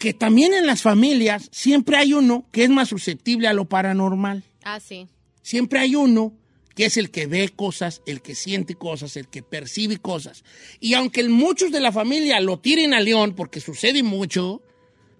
[0.00, 4.42] que también en las familias siempre hay uno que es más susceptible a lo paranormal.
[4.64, 5.06] Ah, sí.
[5.42, 6.34] Siempre hay uno
[6.74, 10.44] que es el que ve cosas, el que siente cosas, el que percibe cosas.
[10.78, 14.62] Y aunque muchos de la familia lo tiren a león, porque sucede mucho,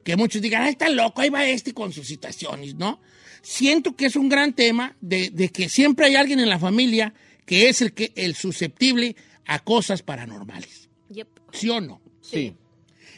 [0.04, 3.00] que muchos digan, ah, está loco, ahí va este con sus situaciones, ¿no?
[3.42, 7.12] Siento que es un gran tema de, de que siempre hay alguien en la familia
[7.44, 10.88] que es el, que, el susceptible a cosas paranormales.
[11.11, 11.28] Yep.
[11.52, 12.00] ¿Sí o no?
[12.20, 12.54] Sí.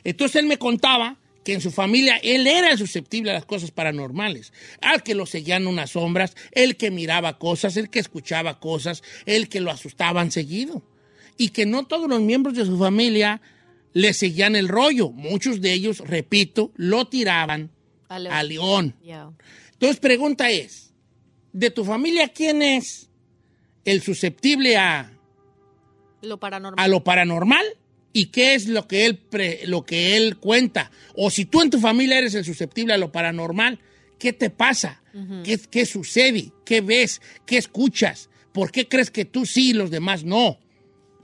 [0.02, 3.70] Entonces él me contaba que en su familia él era el susceptible a las cosas
[3.70, 9.02] paranormales, al que lo seguían unas sombras, el que miraba cosas, el que escuchaba cosas,
[9.26, 10.82] el que lo asustaban seguido.
[11.36, 13.40] Y que no todos los miembros de su familia
[13.94, 15.10] le seguían el rollo.
[15.10, 17.70] Muchos de ellos, repito, lo tiraban
[18.08, 18.34] A León.
[18.34, 18.96] a León.
[19.02, 19.30] Ya.
[19.72, 20.92] Entonces, pregunta es,
[21.54, 23.08] ¿de tu familia quién es
[23.86, 25.10] el susceptible a,
[26.20, 26.84] Lo paranormal.
[26.84, 27.64] a lo paranormal
[28.12, 31.70] y qué es lo que él pre- lo que él cuenta o si tú en
[31.70, 33.78] tu familia eres el susceptible a lo paranormal
[34.18, 35.02] qué te pasa
[35.44, 39.90] ¿Qué, qué sucede qué ves qué escuchas por qué crees que tú sí y los
[39.90, 40.58] demás no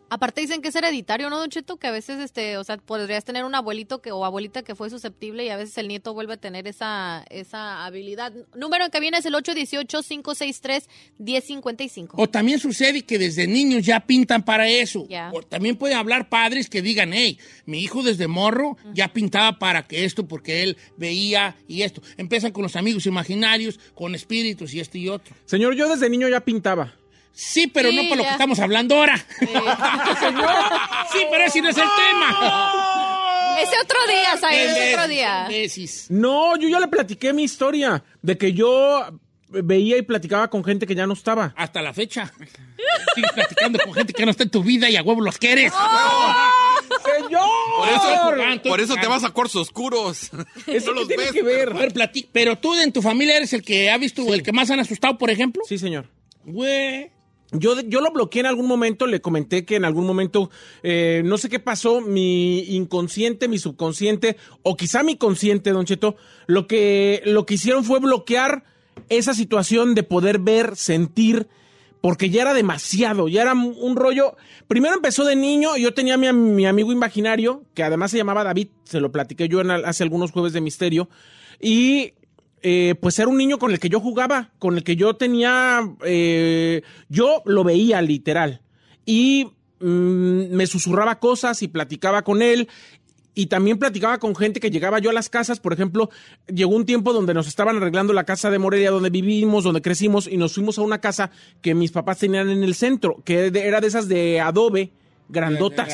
[0.08, 1.78] Aparte dicen que es hereditario, ¿no, Don Cheto?
[1.78, 4.88] Que a veces, este, o sea, podrías tener un abuelito que, o abuelita que fue
[4.88, 8.32] susceptible y a veces el nieto vuelve a tener esa, esa habilidad.
[8.54, 12.10] Número en cabina es el 818-563-1055.
[12.16, 15.08] O también sucede que desde niños ya pintan para eso.
[15.32, 19.86] O también puede hablar padres que digan, hey, mi hijo desde morro ya pintaba para
[19.86, 22.00] que esto, porque él veía y esto.
[22.16, 25.34] Empiezan con los amigos imaginarios, con espíritus y esto y otro.
[25.46, 26.94] Señor, yo desde niño ya pintaba.
[27.38, 29.16] Sí, pero Sí, no por lo que estamos hablando ahora.
[29.42, 32.72] sí, pero ese no es el tema.
[33.62, 34.70] Ese otro día, ¿sabes?
[34.70, 35.48] Ese otro día.
[36.10, 39.06] No, yo ya le platiqué mi historia de que yo
[39.48, 41.54] veía y platicaba con gente que ya no estaba.
[41.56, 42.30] Hasta la fecha.
[43.14, 45.72] Sigues platicando con gente que no está en tu vida y a huevo los quieres.
[47.04, 47.48] ¡Señor!
[47.78, 50.30] Por eso, por eso te vas a cuartos oscuros.
[50.66, 51.32] ¿Eso no los tiene ves.
[51.32, 51.70] que ver?
[51.70, 54.52] A ver, plati- pero tú en tu familia eres el que ha visto, el que
[54.52, 55.62] más han asustado, por ejemplo.
[55.66, 56.10] Sí, señor.
[56.44, 57.10] Güey.
[57.52, 60.50] Yo, yo lo bloqueé en algún momento, le comenté que en algún momento,
[60.82, 66.16] eh, no sé qué pasó, mi inconsciente, mi subconsciente, o quizá mi consciente, Don Cheto,
[66.46, 68.64] lo que, lo que hicieron fue bloquear
[69.08, 71.46] esa situación de poder ver, sentir,
[72.00, 74.36] porque ya era demasiado, ya era un rollo.
[74.66, 78.42] Primero empezó de niño, yo tenía a mi, mi amigo imaginario, que además se llamaba
[78.42, 81.08] David, se lo platiqué yo hace algunos jueves de misterio,
[81.60, 82.12] y
[82.68, 85.88] eh, pues era un niño con el que yo jugaba, con el que yo tenía,
[86.04, 88.60] eh, yo lo veía literal.
[89.04, 92.68] Y mm, me susurraba cosas y platicaba con él.
[93.34, 96.10] Y también platicaba con gente que llegaba yo a las casas, por ejemplo,
[96.48, 100.26] llegó un tiempo donde nos estaban arreglando la casa de Morelia donde vivimos, donde crecimos,
[100.26, 101.30] y nos fuimos a una casa
[101.62, 104.90] que mis papás tenían en el centro, que era de esas de adobe,
[105.28, 105.88] grandotas.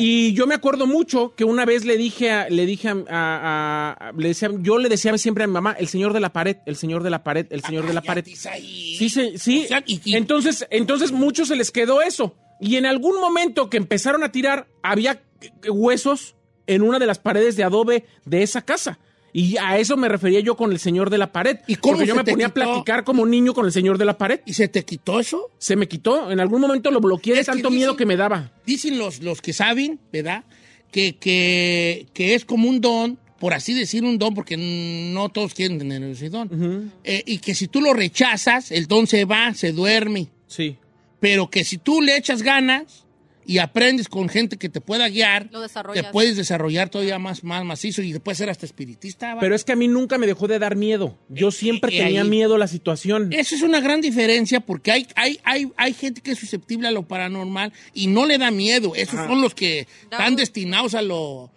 [0.00, 3.92] Y yo me acuerdo mucho que una vez le dije, a, le dije a, a-
[4.08, 6.56] a- le decía, yo le decía siempre a mi mamá, el señor de la pared,
[6.66, 8.24] el señor de la pared, el señor de la pared.
[8.24, 8.96] Cállate, ahí.
[8.98, 9.66] Sí, sí, sí.
[10.14, 12.36] Entonces, entonces muchos se les quedó eso.
[12.60, 15.20] Y en algún momento que empezaron a tirar, había
[15.68, 18.98] huesos en una de las paredes de adobe de esa casa.
[19.36, 21.58] Y a eso me refería yo con el señor de la pared.
[21.66, 24.16] ¿Y cómo Porque yo me ponía a platicar como niño con el señor de la
[24.16, 24.40] pared.
[24.46, 25.50] ¿Y se te quitó eso?
[25.58, 26.30] Se me quitó.
[26.30, 28.52] En algún momento lo bloqueé de tanto dicen- miedo que me daba.
[28.64, 30.44] Dicen los, los que saben, ¿verdad?
[30.92, 35.52] Que, que, que es como un don, por así decir un don, porque no todos
[35.52, 36.92] quieren tener ese don.
[37.02, 40.28] Eh, y que si tú lo rechazas, el don se va, se duerme.
[40.46, 40.76] Sí.
[41.18, 43.03] Pero que si tú le echas ganas
[43.46, 45.60] y aprendes con gente que te pueda guiar, Lo
[45.94, 49.36] te puedes desarrollar todavía más, más macizo y después ser hasta espiritista.
[49.40, 51.18] Pero es que a mí nunca me dejó de dar miedo.
[51.28, 53.32] Yo siempre y tenía ahí- miedo a la situación.
[53.32, 56.90] Eso es una gran diferencia porque hay, hay, hay, hay gente que es susceptible a
[56.90, 58.94] lo paranormal y no le da miedo.
[58.94, 61.50] Esos son los que están destinados a lo,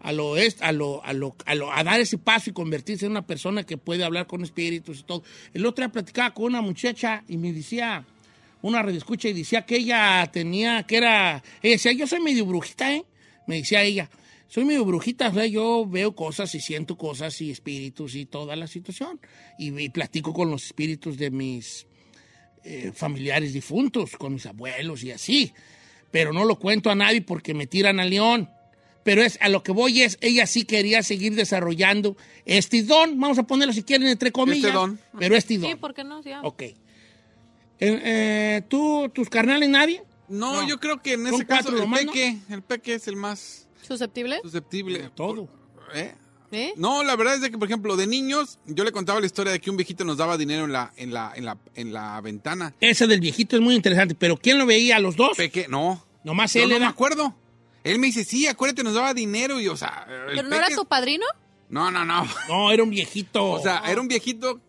[0.00, 3.06] a lo, est- a lo, a lo, a lo- a dar ese paso y convertirse
[3.06, 5.22] en una persona que puede hablar con espíritus y todo.
[5.54, 8.04] El otro día platicaba con una muchacha y me decía,
[8.62, 12.94] una redescucha y decía que ella tenía, que era, ella decía, yo soy medio brujita,
[12.94, 13.04] ¿eh?
[13.46, 14.08] Me decía ella,
[14.48, 18.54] soy medio brujita, o sea, yo veo cosas y siento cosas y espíritus y toda
[18.54, 19.20] la situación.
[19.58, 21.86] Y, y platico con los espíritus de mis
[22.64, 25.52] eh, familiares difuntos, con mis abuelos y así.
[26.10, 28.50] Pero no lo cuento a nadie porque me tiran a león.
[29.02, 33.38] Pero es a lo que voy es, ella sí quería seguir desarrollando este don, vamos
[33.38, 34.72] a ponerlo si quieren entre comillas.
[34.72, 35.00] don.
[35.18, 35.70] Pero este don.
[35.70, 36.22] Sí, ¿por qué no?
[36.22, 36.42] Sí, ah.
[36.44, 36.62] Ok.
[37.84, 40.02] Eh, eh, ¿Tú, tus carnales, nadie?
[40.28, 40.68] No, No.
[40.68, 44.38] yo creo que en ese caso el peque, el peque es el más ¿Susceptible?
[44.42, 45.10] susceptible.
[45.14, 45.48] Todo.
[45.94, 46.14] ¿Eh?
[46.52, 46.72] ¿Eh?
[46.76, 49.52] No, la verdad es de que, por ejemplo, de niños, yo le contaba la historia
[49.52, 52.20] de que un viejito nos daba dinero en la, en la, en la, en la
[52.20, 52.74] ventana.
[52.80, 54.96] Ese del viejito es muy interesante, pero ¿quién lo veía?
[54.96, 55.36] ¿A los dos?
[55.36, 56.04] Peque, no.
[56.24, 57.34] Nomás Yo él no me acuerdo.
[57.84, 60.68] Él me dice, sí, acuérdate, nos daba dinero y, o sea, el ¿Pero no era
[60.68, 61.26] tu padrino?
[61.68, 62.26] No, no, no.
[62.48, 63.44] No, era un viejito.
[63.50, 64.60] O sea, era un viejito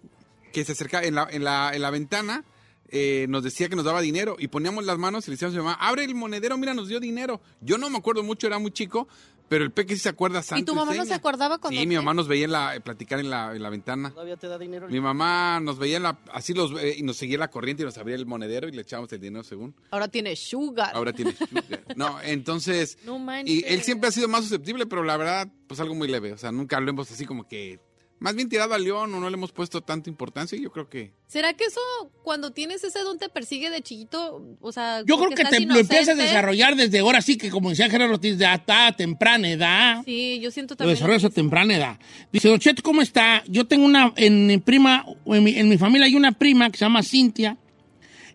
[0.52, 2.43] que se acercaba en la, en la, en la ventana,
[2.89, 5.59] eh, nos decía que nos daba dinero y poníamos las manos y le decíamos a
[5.59, 7.41] mi mamá, abre el monedero, mira, nos dio dinero.
[7.61, 9.07] Yo no me acuerdo mucho, era muy chico,
[9.49, 11.85] pero el peque sí se acuerda santo ¿Y tu mamá no se acordaba cuando Sí,
[11.85, 14.09] mi mamá nos veía en la, eh, platicar en la, en la ventana.
[14.11, 14.87] ¿Todavía te da dinero?
[14.87, 17.85] Mi mamá nos veía en la, así los, eh, y nos seguía la corriente y
[17.85, 19.75] nos abría el monedero y le echábamos el dinero según.
[19.91, 20.91] Ahora tiene sugar.
[20.95, 21.83] Ahora tiene sugar.
[21.95, 23.53] No, entonces, No manches.
[23.55, 26.31] y él siempre ha sido más susceptible, pero la verdad, pues algo muy leve.
[26.33, 27.79] O sea, nunca lo hemos así como que,
[28.23, 30.89] más bien tirado al león o no le hemos puesto tanta importancia y yo creo
[30.89, 31.12] que...
[31.27, 31.81] ¿Será que eso,
[32.23, 34.41] cuando tienes ese don, te persigue de chiquito?
[34.62, 37.69] O sea, Yo creo que te lo empiezas a desarrollar desde ahora sí, que como
[37.69, 40.03] decía Gerardo Ortiz, de a temprana edad.
[40.05, 40.95] Sí, yo siento Lo también.
[40.95, 41.99] desarrollas a temprana edad.
[42.31, 43.43] Dice, Don Cheto, ¿cómo está?
[43.49, 46.77] Yo tengo una, en mi prima, en mi, en mi familia hay una prima que
[46.77, 47.57] se llama Cintia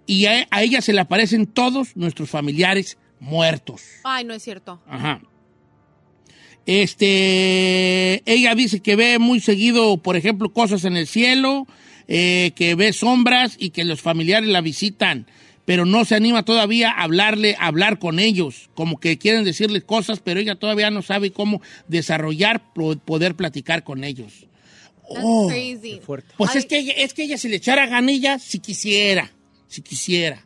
[0.04, 3.80] y a, a ella se le aparecen todos nuestros familiares muertos.
[4.04, 4.82] Ay, no es cierto.
[4.86, 5.22] Ajá.
[6.68, 11.66] Este, ella dice que ve muy seguido, por ejemplo, cosas en el cielo,
[12.08, 15.26] eh, que ve sombras y que los familiares la visitan.
[15.64, 19.84] pero no se anima todavía a hablarle, a hablar con ellos, como que quieren decirles
[19.84, 24.46] cosas, pero ella todavía no sabe cómo desarrollar, po- poder platicar con ellos.
[25.12, 26.00] That's Oh, crazy.
[26.02, 26.32] fuerte.
[26.38, 26.58] Pues Ay.
[26.60, 29.30] es que, ella- es que ella si le echara ganilla, si quisiera,
[29.66, 30.42] si quisiera.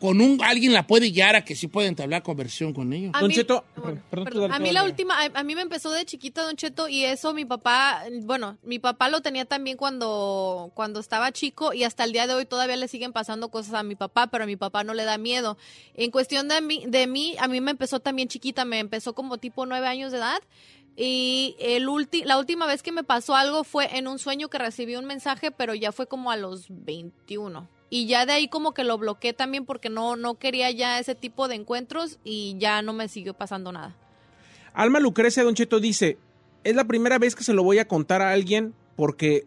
[0.00, 3.10] Con un, alguien la puede guiar a que sí puede entablar conversión con ellos.
[3.14, 5.90] A Don mí- Cheto, bueno, perdón, a mí la última, a, a mí me empezó
[5.90, 10.70] de chiquita, Don Cheto, y eso mi papá, bueno, mi papá lo tenía también cuando,
[10.74, 13.82] cuando estaba chico y hasta el día de hoy todavía le siguen pasando cosas a
[13.82, 15.58] mi papá, pero a mi papá no le da miedo.
[15.94, 19.38] En cuestión de mí, de mí, a mí me empezó también chiquita, me empezó como
[19.38, 20.40] tipo nueve años de edad.
[21.00, 24.58] Y el ulti- la última vez que me pasó algo fue en un sueño que
[24.58, 27.68] recibí un mensaje, pero ya fue como a los 21.
[27.90, 31.14] Y ya de ahí como que lo bloqueé también porque no, no quería ya ese
[31.14, 33.94] tipo de encuentros y ya no me siguió pasando nada.
[34.74, 36.18] Alma Lucrecia Don Cheto dice,
[36.64, 39.46] es la primera vez que se lo voy a contar a alguien porque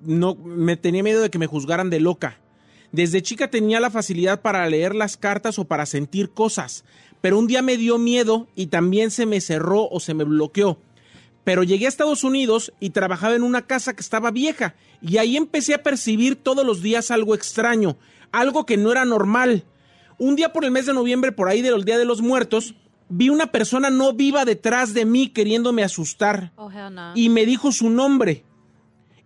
[0.00, 2.38] no me tenía miedo de que me juzgaran de loca.
[2.92, 6.84] Desde chica tenía la facilidad para leer las cartas o para sentir cosas,
[7.20, 10.78] pero un día me dio miedo y también se me cerró o se me bloqueó.
[11.44, 15.36] Pero llegué a Estados Unidos y trabajaba en una casa que estaba vieja y ahí
[15.36, 17.96] empecé a percibir todos los días algo extraño,
[18.32, 19.64] algo que no era normal.
[20.18, 22.74] Un día por el mes de noviembre, por ahí del Día de los Muertos,
[23.08, 27.12] vi una persona no viva detrás de mí queriéndome asustar Oh, no.
[27.14, 28.44] y me dijo su nombre.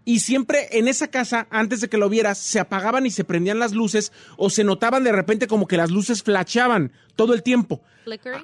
[0.07, 3.59] Y siempre en esa casa, antes de que lo vieras, se apagaban y se prendían
[3.59, 7.81] las luces o se notaban de repente como que las luces flasheaban todo el tiempo.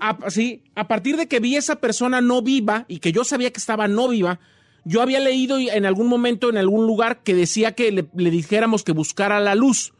[0.00, 3.50] A, sí, a partir de que vi esa persona no viva y que yo sabía
[3.52, 4.40] que estaba no viva,
[4.86, 8.82] yo había leído en algún momento en algún lugar que decía que le, le dijéramos
[8.82, 9.92] que buscara la luz.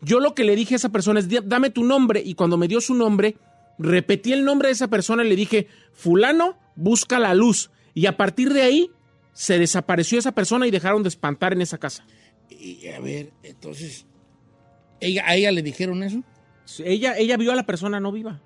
[0.00, 2.56] Yo lo que le dije a esa persona es, "Di- dame tu nombre, y cuando
[2.56, 3.36] me dio su nombre,
[3.80, 7.70] repetí el nombre de esa persona y le dije, fulano, busca la luz.
[7.94, 8.90] Y a partir de ahí,
[9.38, 12.04] se desapareció esa persona y dejaron de espantar en esa casa.
[12.50, 14.04] Y a ver, entonces,
[14.98, 16.24] ¿ella, ¿a ella le dijeron eso?
[16.84, 18.42] Ella, ella vio a la persona no viva.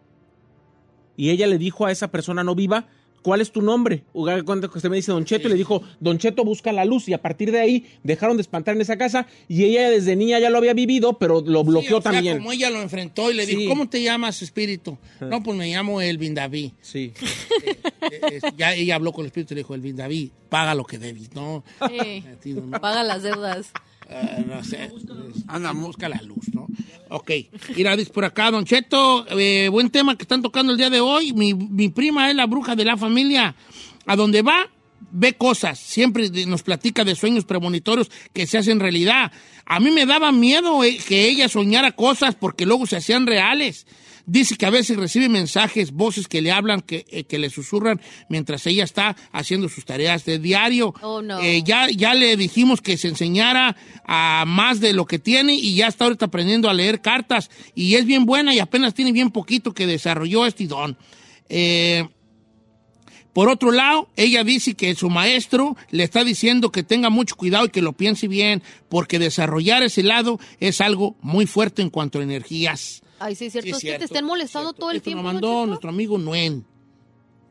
[1.16, 2.88] Y ella le dijo a esa persona no viva,
[3.22, 4.04] ¿cuál es tu nombre?
[4.12, 6.72] O haga cuenta que usted me dice Don Cheto, y le dijo, Don Cheto busca
[6.72, 7.08] la luz.
[7.08, 9.26] Y a partir de ahí dejaron de espantar en esa casa.
[9.48, 12.38] Y ella desde niña ya lo había vivido, pero lo bloqueó Sí, o sea, también.
[12.38, 13.68] como ella lo enfrentó y le dijo.
[13.68, 14.98] ¿cómo te llamas, espíritu?
[15.20, 16.72] No, pues me llamo Elvin David.
[16.80, 17.12] Sí.
[18.02, 20.84] Eh, eh, ya ella habló con el espíritu y le dijo, Elvin David, paga lo
[20.84, 21.62] que debes, ¿no?
[21.88, 22.24] Sí.
[22.80, 23.70] Paga las deudas.
[24.14, 24.90] Ah, no sé.
[25.46, 26.66] Anda, busca la luz, ¿no?
[27.08, 27.30] Ok.
[27.76, 31.00] Mira, dice por acá, Don Cheto, eh, buen tema que están tocando el día de
[31.00, 31.32] hoy.
[31.32, 33.54] Mi, mi prima es la bruja de la familia.
[34.06, 34.68] A donde va,
[35.10, 35.78] ve cosas.
[35.78, 39.32] Siempre nos platica de sueños premonitorios que se hacen realidad.
[39.66, 43.86] A mí me daba miedo eh, que ella soñara cosas porque luego se hacían reales.
[44.26, 48.00] Dice que a veces recibe mensajes, voces que le hablan, que, eh, que le susurran
[48.28, 50.94] mientras ella está haciendo sus tareas de diario.
[51.02, 51.40] Oh, no.
[51.40, 55.74] Eh, ya, ya le dijimos que se enseñara a más de lo que tiene y
[55.74, 59.30] ya está ahorita aprendiendo a leer cartas y es bien buena y apenas tiene bien
[59.30, 60.96] poquito que desarrolló este don.
[61.48, 62.08] Eh,
[63.32, 67.64] por otro lado, ella dice que su maestro le está diciendo que tenga mucho cuidado
[67.64, 72.18] y que lo piense bien, porque desarrollar ese lado es algo muy fuerte en cuanto
[72.18, 73.02] a energías.
[73.24, 73.76] Ay, sí, cierto.
[73.78, 74.80] Sí, es que te estén molestando cierto.
[74.80, 75.22] todo el Esto tiempo.
[75.22, 76.64] Don mandó nuestro amigo Nuen.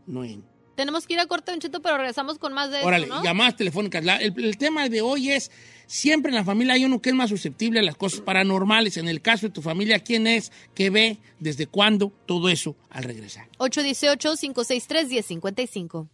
[0.07, 0.43] Nuen.
[0.75, 3.23] Tenemos que ir a corte, Don Cheto, pero regresamos con más de Órale, eso, ¿no?
[3.23, 4.03] llamadas telefónicas.
[4.03, 5.51] La- el, el tema de hoy es,
[5.86, 8.97] siempre en la familia hay uno que es más susceptible a las cosas paranormales.
[8.97, 10.51] En el caso de tu familia, ¿quién es?
[10.73, 11.19] ¿Qué ve?
[11.39, 12.12] ¿Desde cuándo?
[12.25, 13.47] Todo eso al regresar.
[13.60, 16.07] 818-563-1055.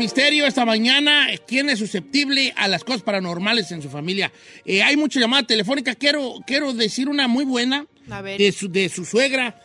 [0.00, 4.32] Misterio, esta mañana, ¿quién es susceptible a las cosas paranormales en su familia?
[4.64, 8.38] Eh, hay mucha llamada telefónica, quiero, quiero decir una muy buena A ver.
[8.38, 9.60] de su, de su suegra.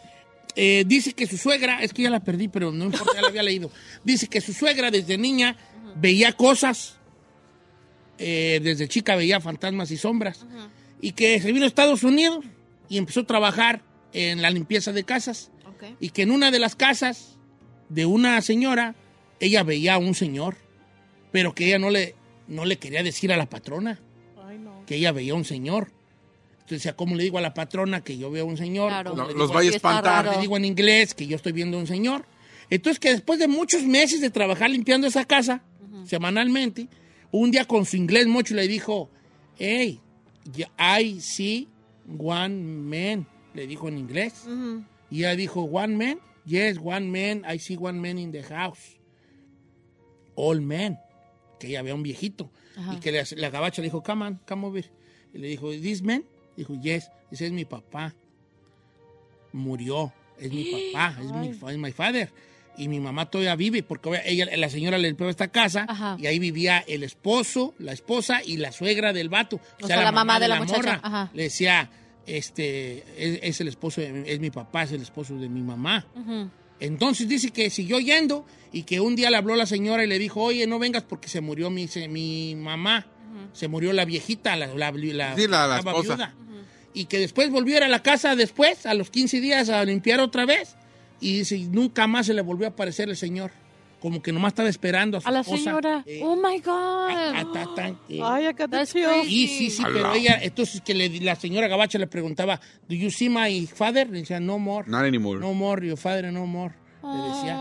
[0.57, 3.29] Eh, dice que su suegra, es que ya la perdí, pero no importa, ya la
[3.29, 3.71] había leído.
[4.03, 5.55] Dice que su suegra desde niña
[5.95, 6.97] veía cosas,
[8.17, 10.45] eh, desde chica veía fantasmas y sombras,
[11.01, 12.43] y que se vino a Estados Unidos
[12.89, 13.81] y empezó a trabajar
[14.13, 15.95] en la limpieza de casas, Ok.
[16.01, 17.37] y que en una de las casas
[17.89, 18.95] de una señora,
[19.39, 20.55] ella veía a un señor,
[21.31, 22.15] pero que ella no le,
[22.47, 23.99] no le quería decir a la patrona
[24.85, 25.91] que ella veía a un señor.
[26.53, 28.89] Entonces decía, ¿cómo le digo a la patrona que yo veo a un señor?
[28.89, 29.11] Claro.
[29.11, 30.35] ¿Cómo Lo- le los vaya a espantar.
[30.35, 32.25] le digo en inglés que yo estoy viendo a un señor.
[32.69, 35.61] Entonces que después de muchos meses de trabajar limpiando esa casa,
[36.05, 36.87] semanalmente,
[37.31, 39.09] un día con su inglés mucho le dijo,
[39.57, 39.99] hey,
[40.79, 41.67] I see
[42.17, 44.45] one man, le dijo en inglés.
[45.11, 48.97] Y ella dijo, one man, yes, one man, I see one man in the house.
[50.35, 50.99] Old man,
[51.59, 52.51] que ella veía un viejito.
[52.77, 52.93] Ajá.
[52.95, 54.85] Y que la, la gabacha le dijo, come on, come over.
[55.33, 56.23] Y le dijo, this man?
[56.57, 58.13] Dijo, yes, ese es mi papá.
[59.53, 62.29] Murió, es mi papá, es mi, es my father.
[62.77, 66.17] Y mi mamá todavía vive, porque ella, la señora le limpió esta casa Ajá.
[66.19, 69.61] y ahí vivía el esposo, la esposa y la suegra del vato.
[69.81, 71.31] O sea, la mamá de la muchacha, ajá.
[71.33, 71.89] Le decía,
[72.27, 76.05] este, es, es el esposo, de- es mi papá, es el esposo de mi mamá.
[76.15, 76.49] Ujú.
[76.79, 80.19] Entonces dice que siguió yendo y que un día le habló la señora y le
[80.19, 83.07] dijo, oye, no vengas porque se murió mi, se- mi mamá.
[83.53, 86.15] Se murió la viejita, la, la, la- Sí, la- la estaba esposa.
[86.15, 86.35] viuda.
[86.93, 90.45] Y que después volvió a la casa después, a los 15 días, a limpiar otra
[90.45, 90.75] vez.
[91.21, 93.51] Y dice, nunca más se le volvió a aparecer el señor.
[94.05, 95.63] Como que nomás estaba esperando a su A la esposa.
[95.63, 96.03] señora.
[96.05, 97.53] Eh, Oh my God.
[97.53, 98.19] ta, ta, eh.
[98.23, 98.83] Ay, acá te.
[98.83, 103.09] Y sí, sí, pero ella, entonces que le- la señora Gabacha le preguntaba, ¿Do you
[103.09, 104.07] see my father?
[104.11, 104.87] Le decía, no more.
[104.87, 105.39] Not anymore.
[105.39, 106.75] No more, your father, no more.
[107.01, 107.55] Le decía.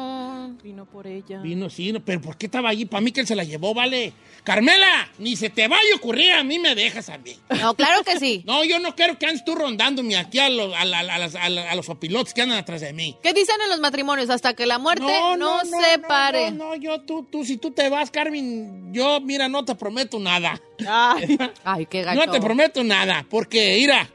[0.64, 1.42] Vino por ella.
[1.42, 2.86] Vino, sí, no, pero ¿por qué estaba allí?
[2.86, 4.14] Para mí que él se la llevó, vale.
[4.44, 7.36] Carmela, ni se te vaya a ocurrir, a mí me dejas a mí.
[7.60, 8.42] No, claro que sí.
[8.46, 11.34] No, yo no quiero que andes tú rondándome aquí a, los- a, la- a las-
[11.34, 13.14] a la- a los opilotes que andan atrás de mí.
[13.22, 14.30] ¿Qué dicen en los matrimonios?
[14.30, 15.04] Hasta que la muerte
[15.36, 16.50] no, separe.
[16.50, 20.18] No, no, yo, tú, tú, si tú te vas, Carmen, yo, mira, no te prometo
[20.18, 20.62] nada.
[20.88, 22.24] Ay, Ay, qué gacho.
[22.24, 24.08] No te prometo nada, porque, mira,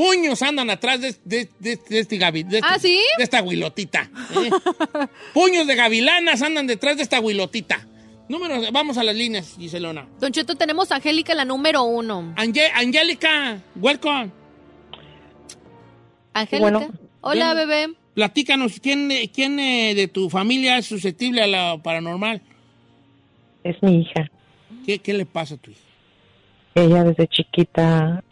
[0.00, 2.98] puños andan atrás de, de- de- de este gavi, de, ¿Ah, sí?
[3.18, 4.08] de esta huilotita.
[4.34, 4.50] ¿eh?
[5.34, 7.86] puños de gavilanas andan detrás de esta huilotita.
[8.26, 10.08] Números, vamos a las líneas, Giselona.
[10.18, 12.32] Don Cheto, tenemos a Angélica, la número uno.
[12.38, 14.30] Ange- Angélica, welcome.
[16.32, 16.70] Angélica.
[16.70, 16.88] Bueno.
[17.20, 17.68] Hola, Bien.
[17.68, 17.94] bebé.
[18.14, 22.40] Platícanos, ¿quién, eh, quién eh, de tu familia es susceptible a la paranormal?
[23.64, 24.30] es mi hija.
[24.86, 25.80] ¿Qué, qué le pasa a tu hija?
[26.74, 28.24] Ella desde chiquita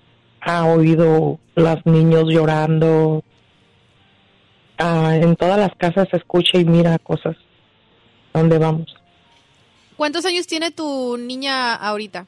[0.49, 3.23] ha oído los niños llorando.
[4.79, 7.37] Ah, en todas las casas se escucha y mira cosas.
[8.33, 8.95] ¿Dónde vamos?
[9.97, 12.27] ¿Cuántos años tiene tu niña ahorita?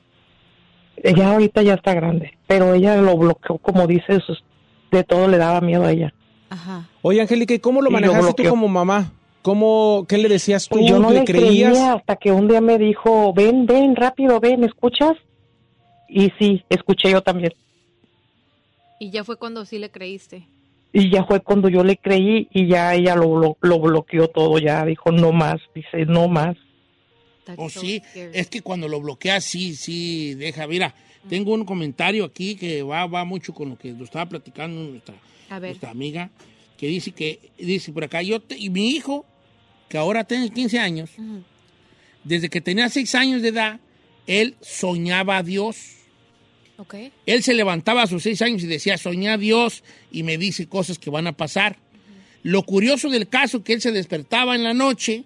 [1.03, 4.43] Ella ahorita ya está grande, pero ella lo bloqueó, como dice, sus-
[4.91, 6.13] de todo le daba miedo a ella.
[6.51, 6.89] Ajá.
[7.01, 9.13] Oye, Angélica, ¿y cómo lo Y lo manejaste tú como mamá?
[9.41, 10.77] ¿Cómo, ¿Qué le decías tú?
[10.77, 11.71] Pues yo no ¿Le le creías?
[11.73, 15.13] creía hasta que un día me dijo, ven, ven, rápido, ven, ¿me escuchas?
[16.09, 17.55] Y sí, escuché yo también.
[19.01, 20.47] Y ya fue cuando sí le creíste.
[20.93, 24.59] Y ya fue cuando yo le creí y ya ella lo, lo, lo bloqueó todo,
[24.59, 26.57] ya dijo no más, dice no más.
[27.57, 28.01] O Oh, sí,
[28.33, 30.67] es que cuando lo bloqueas, sí, sí, deja.
[30.69, 30.95] Mira,
[31.29, 35.15] tengo un comentario aquí que va, va mucho con lo que lo estaba platicando nuestra,
[35.49, 35.71] A ver.
[35.71, 36.31] nuestra amiga,
[36.77, 39.25] que dice que, dice por acá, yo te- y mi hijo,
[39.89, 41.11] que ahora tiene 15 años,
[42.25, 43.81] desde que tenía 6 años de edad,
[44.27, 45.97] él soñaba a Dios.
[47.27, 50.67] Él se levantaba a sus 6 años y decía, soñé a Dios y me dice
[50.67, 51.77] cosas que van a pasar.
[52.43, 55.25] Lo curioso del caso es que él se despertaba en la noche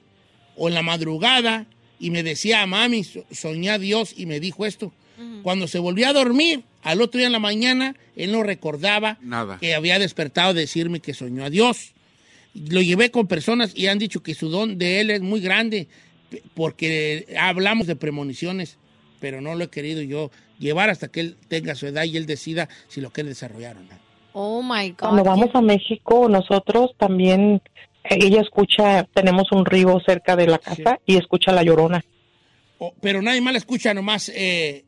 [0.56, 1.66] o en la madrugada
[2.00, 4.92] y me decía, mami, so- soñé a Dios y me dijo esto.
[5.44, 9.58] Cuando se volvía a dormir, al otro día en la mañana, él no recordaba Nada.
[9.60, 11.92] que había despertado a decirme que soñó a Dios.
[12.52, 15.86] Lo llevé con personas y han dicho que su don de él es muy grande
[16.54, 18.76] porque hablamos de premoniciones,
[19.20, 22.26] pero no lo he querido yo llevar hasta que él tenga su edad y él
[22.26, 24.04] decida si lo quiere desarrollar o no.
[24.32, 24.96] Oh my God.
[24.98, 27.62] Cuando vamos a México, nosotros también,
[28.04, 32.04] eh, ella escucha, tenemos un río cerca de la casa y escucha la llorona
[32.78, 34.84] O- pero nadie más la escucha, nomás eh,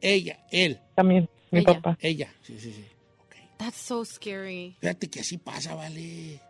[0.00, 1.74] ella, él, también, mi Ella.
[1.74, 1.98] papá.
[2.00, 2.32] ella.
[2.42, 2.84] Sí, sí, sí.
[3.58, 4.76] That's so scary.
[4.80, 6.40] Fíjate que así pasa, vale.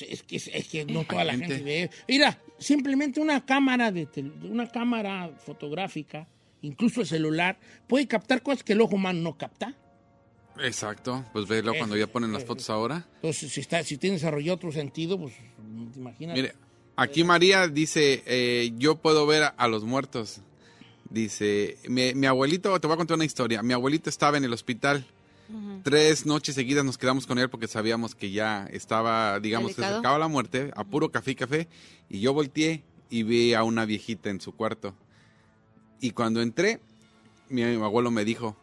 [0.00, 1.46] Es que, es que no toda la gente.
[1.56, 1.90] gente ve.
[2.08, 6.26] Mira, simplemente una cámara de tel- una cámara fotográfica,
[6.64, 9.74] incluso el celular, puede captar cosas que el ojo humano no capta.
[10.60, 11.24] Exacto.
[11.32, 12.48] Pues velo Eso, cuando ya ponen las eso.
[12.48, 13.06] fotos ahora.
[13.16, 15.34] Entonces, si está, si tiene desarrollado otro sentido, pues
[15.92, 16.36] te imaginas.
[16.36, 16.54] Mire,
[16.96, 20.40] aquí María dice, eh, yo puedo ver a, a los muertos.
[21.10, 23.62] Dice, mi, mi abuelito, te voy a contar una historia.
[23.62, 25.04] Mi abuelito estaba en el hospital.
[25.82, 29.84] Tres noches seguidas nos quedamos con él porque sabíamos que ya estaba, digamos, que se
[29.84, 31.68] acercaba la muerte, a puro café y café.
[32.08, 34.94] Y yo volteé y vi a una viejita en su cuarto.
[36.04, 36.80] Y cuando entré,
[37.48, 38.58] mi abuelo me dijo,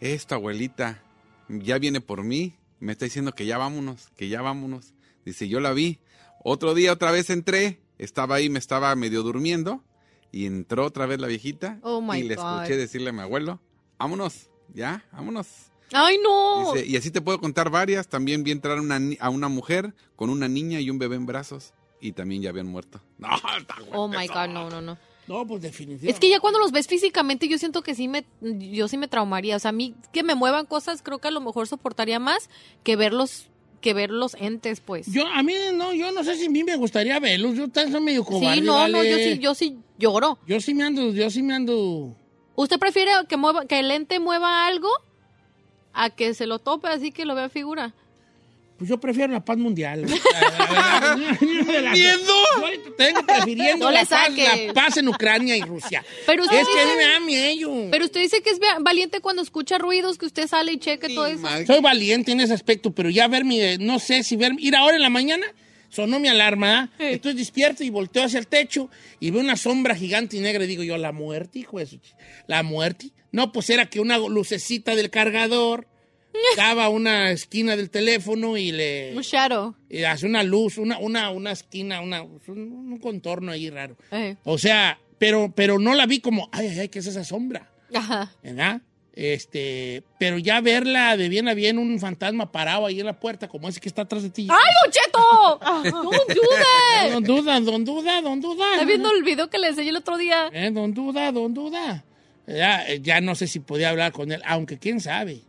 [0.00, 1.00] esta abuelita
[1.48, 4.92] ya viene por mí, me está diciendo que ya vámonos, que ya vámonos.
[5.24, 6.00] Dice, yo la vi.
[6.42, 9.84] Otro día otra vez entré, estaba ahí, me estaba medio durmiendo
[10.32, 12.62] y entró otra vez la viejita Oh, my y le God.
[12.62, 13.60] escuché decirle a mi abuelo,
[13.96, 15.46] vámonos, ya, vámonos.
[15.92, 16.72] Ay, no.
[16.72, 18.08] Dice, y así te puedo contar varias.
[18.08, 21.72] También vi entrar una a una mujer con una niña y un bebé en brazos
[22.00, 23.00] y también ya habían muerto.
[23.18, 24.26] No, está Oh my.
[24.26, 24.98] God, no, no, no.
[25.26, 26.10] No, pues definitivamente.
[26.10, 29.08] Es que ya cuando los ves físicamente, yo siento que sí me, yo sí me
[29.08, 29.56] traumaría.
[29.56, 32.50] O sea, a mí que me muevan cosas, creo que a lo mejor soportaría más
[32.82, 33.48] que verlos
[33.80, 35.06] que ver los entes, pues.
[35.12, 37.54] Yo, a mí, no, yo no sé si a mí me gustaría verlos.
[37.54, 40.38] Yo también soy medio cobarde, sí, no, no, yo sí, yo sí lloro.
[40.46, 42.16] Yo sí me ando, yo sí me ando...
[42.54, 44.88] ¿Usted prefiere que mueva, que el ente mueva algo
[45.92, 47.94] a que se lo tope así que lo vea figura?
[48.84, 50.04] Pues yo prefiero la paz mundial.
[51.92, 52.34] ¿Miedo?
[52.98, 56.04] Tengo prefiriendo No le la, paz, la paz en Ucrania y Rusia.
[56.26, 57.88] Pero usted es que a mí dice- me da miedo.
[57.90, 61.08] Pero usted dice que es va- valiente cuando escucha ruidos, que usted sale y cheque
[61.14, 61.46] todo eso.
[61.66, 64.76] Soy valiente en ese aspecto, pero ya ver mi, eh, no sé si ver, ir
[64.76, 65.46] ahora en la mañana,
[65.88, 67.02] sonó mi alarma, ¿ah?
[67.02, 70.66] estoy despierto y volteo hacia el techo y veo una sombra gigante y negra y
[70.66, 71.98] digo yo, la muerte, hijo de su
[72.48, 73.12] la muerte.
[73.32, 75.86] No, pues era que una lucecita del cargador
[76.56, 79.74] daba una esquina del teléfono y le Un shadow.
[79.88, 83.96] y hace una luz, una, una, una esquina, una, un, un contorno ahí raro.
[84.10, 84.36] Eh.
[84.44, 87.70] O sea, pero, pero no la vi como, ay, ay, ay, ¿qué es esa sombra?
[87.94, 88.32] Ajá.
[88.42, 88.80] ¿verdad?
[89.16, 93.46] Este, pero ya verla de bien a bien, un fantasma parado ahí en la puerta,
[93.46, 94.48] como ese que está atrás de ti.
[94.50, 95.60] ¡Ay, Don Cheto!
[96.02, 97.10] ¡No dude!
[97.12, 98.72] Don Duda, don Duda, don Duda.
[98.72, 100.48] ¿Está viendo el video que le enseñé el otro día?
[100.52, 102.04] Eh, don Duda, don Duda.
[102.48, 105.42] Ya, ya no sé si podía hablar con él, aunque quién sabe.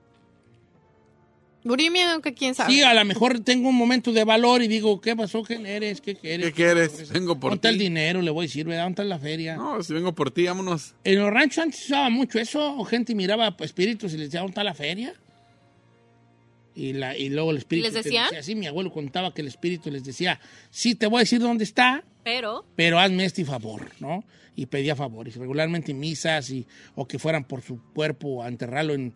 [1.66, 2.72] Burimia, aunque quién sabe.
[2.72, 5.42] Sí, a lo mejor tengo un momento de valor y digo, ¿qué pasó?
[5.42, 6.00] ¿Quién eres?
[6.00, 6.46] ¿Qué quieres?
[6.46, 7.12] ¿Qué quieres?
[7.12, 7.84] Vengo por ¿Dónde está el ti.
[7.86, 8.22] dinero?
[8.22, 8.84] Le voy a decir, ¿verdad?
[8.84, 9.56] ¿Dónde está la feria?
[9.56, 10.94] No, si vengo por ti, vámonos.
[11.04, 14.28] En los ranchos antes se usaba mucho eso, o gente miraba pues, espíritus y les
[14.28, 15.16] decía, ¿dónde está la feria?
[16.76, 18.26] Y, la, y luego el espíritu les te decían?
[18.26, 21.40] decía, sí, mi abuelo contaba que el espíritu les decía, sí, te voy a decir
[21.40, 24.26] dónde está, Pero, pero hazme este favor, ¿no?
[24.58, 26.66] Y pedía favores, regularmente en misas y,
[26.96, 29.14] o que fueran por su cuerpo a enterrarlo en,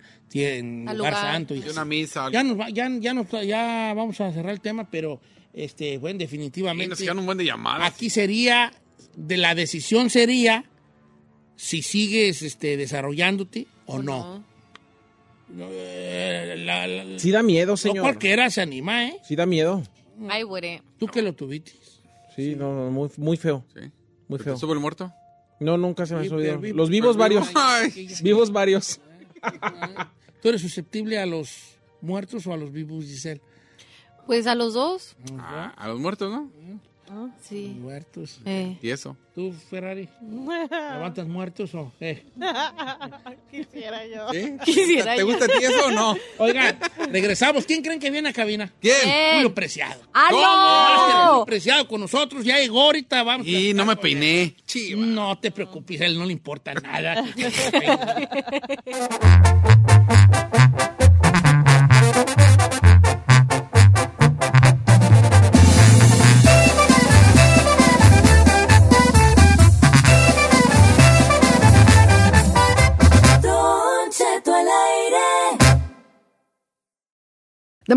[0.85, 1.13] lugar, lugar.
[1.15, 1.53] santo.
[1.55, 2.29] Y Y una misa.
[2.31, 5.19] ya, nos va- ya, ya, nos- ya vamos a cerrar el tema, pero
[5.53, 7.91] este, bueno, Y definitivamente nos quedan un buen de llamadas.
[7.93, 8.71] aquí sería,
[9.17, 10.63] de la decisión sería
[11.55, 14.45] si sigues este, desarrollándote o no.
[15.55, 18.01] La- la- Sí da miedo, no señor.
[18.03, 19.17] cualquiera se anima, ¿eh?
[19.23, 19.83] Sí da miedo.
[20.19, 20.83] I wouldn't.
[20.97, 21.73] Tú que lo tuviste.
[22.35, 23.65] Sí, no, no, muy, muy feo.
[23.73, 23.81] Sí.
[24.27, 24.57] Muy ¿Te feo.
[24.57, 25.11] sube el muerto?
[25.59, 26.59] No, nunca se me ha subido.
[26.73, 28.21] Los vivos pero varios.
[28.21, 28.99] Vivos varios.
[30.41, 33.41] ¿Tú eres susceptible a los muertos o a los vivos, Giselle?
[34.25, 35.15] Pues a los dos.
[35.37, 36.49] Ah, a los muertos, ¿no?
[37.41, 37.75] Sí.
[37.79, 38.39] Muertos.
[38.45, 38.77] Eh.
[38.81, 39.17] Y eso.
[39.33, 40.09] ¿Tú, Ferrari?
[40.21, 42.25] ¿Levantas muertos o qué?
[43.51, 44.27] Quisiera yo.
[44.63, 45.25] Quisiera ¿Te yo.
[45.27, 46.15] gusta a ti eso o no?
[46.37, 46.77] Oigan,
[47.11, 47.65] regresamos.
[47.65, 48.71] ¿Quién creen que viene a cabina?
[48.79, 48.95] ¿Quién?
[49.05, 49.31] Eh.
[49.35, 50.01] Julio Preciado.
[50.13, 51.29] ¡Aló!
[51.31, 52.43] Julio Preciado con nosotros.
[52.43, 53.23] Ya llegó ahorita.
[53.23, 54.55] Vamos Y no me peiné.
[54.65, 55.05] Chiva.
[55.05, 57.23] No te preocupes, a él no le importa nada.